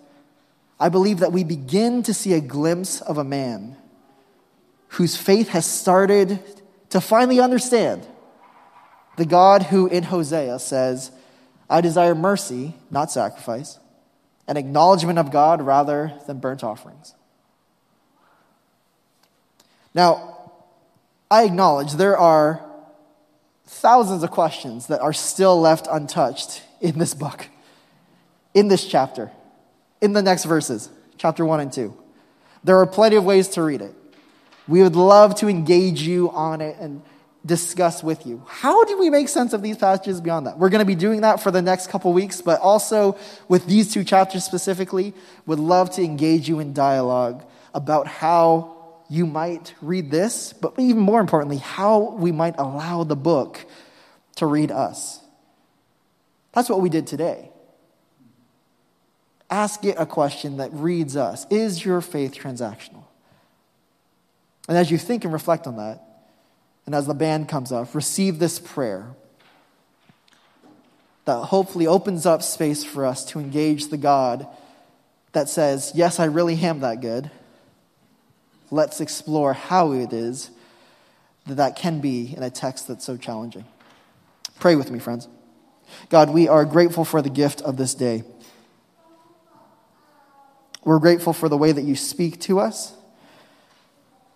I 0.79 0.89
believe 0.89 1.19
that 1.19 1.31
we 1.31 1.43
begin 1.43 2.03
to 2.03 2.13
see 2.13 2.33
a 2.33 2.39
glimpse 2.39 3.01
of 3.01 3.17
a 3.17 3.23
man 3.23 3.75
whose 4.89 5.17
faith 5.17 5.49
has 5.49 5.65
started 5.65 6.39
to 6.91 7.01
finally 7.01 7.39
understand 7.39 8.07
the 9.17 9.25
God 9.25 9.63
who 9.63 9.87
in 9.87 10.03
Hosea 10.03 10.59
says, 10.59 11.11
I 11.69 11.81
desire 11.81 12.15
mercy, 12.15 12.75
not 12.89 13.11
sacrifice, 13.11 13.79
an 14.47 14.55
acknowledgement 14.55 15.19
of 15.19 15.31
God 15.31 15.61
rather 15.61 16.13
than 16.27 16.39
burnt 16.39 16.63
offerings. 16.63 17.13
Now, 19.93 20.51
I 21.29 21.43
acknowledge 21.43 21.93
there 21.93 22.17
are 22.17 22.63
thousands 23.65 24.23
of 24.23 24.31
questions 24.31 24.87
that 24.87 25.01
are 25.01 25.11
still 25.11 25.59
left 25.59 25.87
untouched 25.91 26.61
in 26.79 26.99
this 26.99 27.13
book, 27.13 27.47
in 28.53 28.67
this 28.69 28.87
chapter, 28.87 29.31
in 29.99 30.13
the 30.13 30.21
next 30.21 30.45
verses, 30.45 30.89
chapter 31.17 31.43
1 31.43 31.59
and 31.59 31.73
2. 31.73 31.93
There 32.63 32.77
are 32.77 32.85
plenty 32.85 33.15
of 33.15 33.25
ways 33.25 33.49
to 33.49 33.63
read 33.63 33.81
it. 33.81 33.93
We 34.67 34.83
would 34.83 34.95
love 34.95 35.35
to 35.35 35.47
engage 35.47 36.01
you 36.01 36.29
on 36.29 36.61
it 36.61 36.77
and 36.79 37.01
discuss 37.47 38.03
with 38.03 38.25
you. 38.27 38.43
How 38.47 38.83
do 38.83 38.99
we 38.99 39.09
make 39.09 39.29
sense 39.29 39.53
of 39.53 39.61
these 39.61 39.77
passages 39.77 40.21
beyond 40.21 40.45
that? 40.45 40.59
We're 40.59 40.69
going 40.69 40.79
to 40.79 40.85
be 40.85 40.95
doing 40.95 41.21
that 41.21 41.41
for 41.41 41.49
the 41.49 41.61
next 41.61 41.87
couple 41.87 42.13
weeks, 42.13 42.41
but 42.41 42.59
also 42.61 43.17
with 43.47 43.65
these 43.65 43.91
two 43.91 44.03
chapters 44.03 44.43
specifically, 44.43 45.13
would 45.45 45.59
love 45.59 45.89
to 45.95 46.03
engage 46.03 46.47
you 46.47 46.59
in 46.59 46.73
dialogue 46.73 47.43
about 47.73 48.07
how 48.07 48.75
you 49.09 49.25
might 49.25 49.73
read 49.81 50.11
this, 50.11 50.53
but 50.53 50.73
even 50.77 50.99
more 50.99 51.21
importantly, 51.21 51.57
how 51.57 52.11
we 52.11 52.31
might 52.31 52.55
allow 52.57 53.03
the 53.03 53.15
book 53.15 53.65
to 54.35 54.45
read 54.45 54.69
us. 54.69 55.19
That's 56.53 56.69
what 56.69 56.81
we 56.81 56.89
did 56.89 57.07
today. 57.07 57.51
Ask 59.49 59.85
it 59.85 59.95
a 59.97 60.05
question 60.05 60.57
that 60.57 60.73
reads 60.73 61.15
us 61.15 61.47
Is 61.49 61.85
your 61.85 62.01
faith 62.01 62.35
transactional? 62.35 63.05
And 64.67 64.77
as 64.77 64.91
you 64.91 64.97
think 64.97 65.23
and 65.23 65.31
reflect 65.31 65.67
on 65.67 65.77
that, 65.77 66.06
and 66.87 66.95
as 66.95 67.05
the 67.05 67.13
band 67.13 67.47
comes 67.47 67.71
up, 67.71 67.93
receive 67.93 68.39
this 68.39 68.57
prayer 68.57 69.13
that 71.25 71.45
hopefully 71.45 71.85
opens 71.85 72.25
up 72.25 72.41
space 72.41 72.83
for 72.83 73.05
us 73.05 73.23
to 73.25 73.39
engage 73.39 73.89
the 73.89 73.97
God 73.97 74.47
that 75.33 75.49
says, 75.49 75.91
Yes, 75.93 76.19
I 76.19 76.25
really 76.25 76.55
am 76.55 76.79
that 76.79 77.01
good 77.01 77.29
let's 78.71 78.99
explore 78.99 79.53
how 79.53 79.91
it 79.93 80.13
is 80.13 80.51
that 81.45 81.55
that 81.55 81.75
can 81.75 81.99
be 81.99 82.33
in 82.35 82.43
a 82.43 82.49
text 82.49 82.87
that's 82.87 83.05
so 83.05 83.17
challenging. 83.17 83.65
Pray 84.59 84.75
with 84.75 84.91
me, 84.91 84.99
friends. 84.99 85.27
God, 86.09 86.31
we 86.31 86.47
are 86.47 86.65
grateful 86.65 87.05
for 87.05 87.21
the 87.21 87.29
gift 87.29 87.61
of 87.61 87.77
this 87.77 87.95
day. 87.95 88.23
We're 90.83 90.99
grateful 90.99 91.33
for 91.33 91.47
the 91.47 91.57
way 91.57 91.71
that 91.71 91.83
you 91.83 91.95
speak 91.95 92.41
to 92.41 92.59
us, 92.59 92.93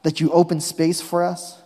that 0.04 0.20
you 0.20 0.32
open 0.32 0.62
space 0.62 1.02
for 1.02 1.24
us, 1.24 1.61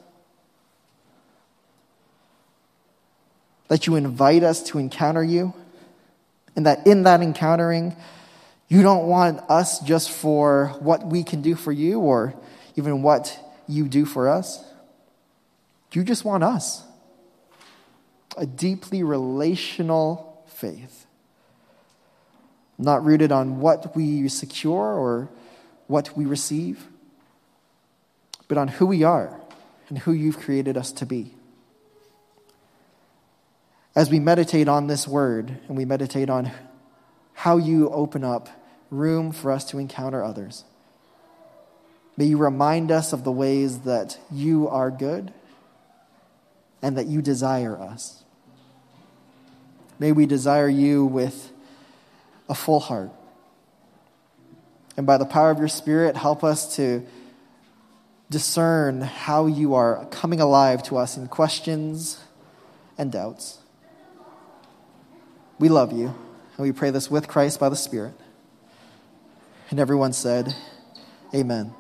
that 3.68 3.88
you 3.88 3.96
invite 3.96 4.44
us 4.44 4.64
to 4.64 4.78
encounter 4.78 5.24
you, 5.24 5.54
and 6.56 6.66
that 6.66 6.86
in 6.88 7.04
that 7.04 7.22
encountering, 7.22 7.96
you 8.68 8.82
don't 8.82 9.08
want 9.08 9.40
us 9.50 9.80
just 9.80 10.10
for 10.10 10.76
what 10.80 11.06
we 11.06 11.24
can 11.24 11.42
do 11.42 11.56
for 11.56 11.72
you 11.72 12.00
or 12.00 12.34
even 12.76 13.02
what 13.02 13.38
you 13.68 13.88
do 13.88 14.06
for 14.06 14.30
us. 14.30 14.64
You 15.92 16.04
just 16.04 16.26
want 16.26 16.44
us. 16.44 16.84
A 18.38 18.46
deeply 18.46 19.02
relational 19.02 20.44
faith, 20.48 21.06
not 22.78 23.06
rooted 23.06 23.32
on 23.32 23.62
what 23.62 23.96
we 23.96 24.28
secure 24.28 24.94
or 24.94 25.30
what 25.88 26.18
we 26.18 26.26
receive, 26.26 26.86
but 28.50 28.58
on 28.58 28.68
who 28.68 28.88
we 28.88 29.04
are 29.04 29.40
and 29.88 29.98
who 30.00 30.12
you've 30.12 30.38
created 30.38 30.76
us 30.76 30.92
to 30.92 31.06
be. 31.06 31.34
As 33.96 34.10
we 34.10 34.20
meditate 34.20 34.68
on 34.68 34.88
this 34.88 35.08
word 35.08 35.58
and 35.68 35.78
we 35.78 35.86
meditate 35.86 36.30
on 36.30 36.52
how 37.34 37.58
you 37.58 37.90
open 37.90 38.24
up 38.24 38.50
room 38.90 39.32
for 39.32 39.52
us 39.52 39.66
to 39.66 39.78
encounter 39.78 40.24
others. 40.24 40.64
May 42.18 42.26
you 42.26 42.38
remind 42.38 42.92
us 42.92 43.14
of 43.14 43.24
the 43.24 43.32
ways 43.32 43.80
that 43.80 44.18
you 44.32 44.68
are 44.68 44.90
good 44.90 45.34
and 46.82 46.98
that 46.98 47.08
you 47.08 47.22
desire 47.22 47.78
us. 47.78 48.24
May 49.98 50.12
we 50.12 50.26
desire 50.26 50.68
you 50.68 51.06
with 51.06 51.52
a 52.50 52.56
full 52.56 52.80
heart. 52.80 53.12
And 54.98 55.06
by 55.06 55.18
the 55.18 55.26
power 55.26 55.52
of 55.52 55.60
your 55.60 55.68
Spirit, 55.68 56.16
help 56.16 56.44
us 56.44 56.76
to 56.78 57.06
discern 58.30 59.02
how 59.02 59.48
you 59.48 59.74
are 59.74 60.06
coming 60.08 60.40
alive 60.40 60.84
to 60.84 60.98
us 60.98 61.18
in 61.18 61.28
questions 61.28 62.20
and 62.98 63.12
doubts. 63.12 63.60
We 65.58 65.70
love 65.70 65.94
you, 65.94 66.08
and 66.08 66.66
we 66.66 66.72
pray 66.72 66.90
this 66.90 67.10
with 67.10 67.28
Christ 67.28 67.60
by 67.60 67.70
the 67.70 67.76
Spirit. 67.76 68.14
And 69.70 69.80
everyone 69.80 70.14
said, 70.14 70.54
Amen. 71.34 71.74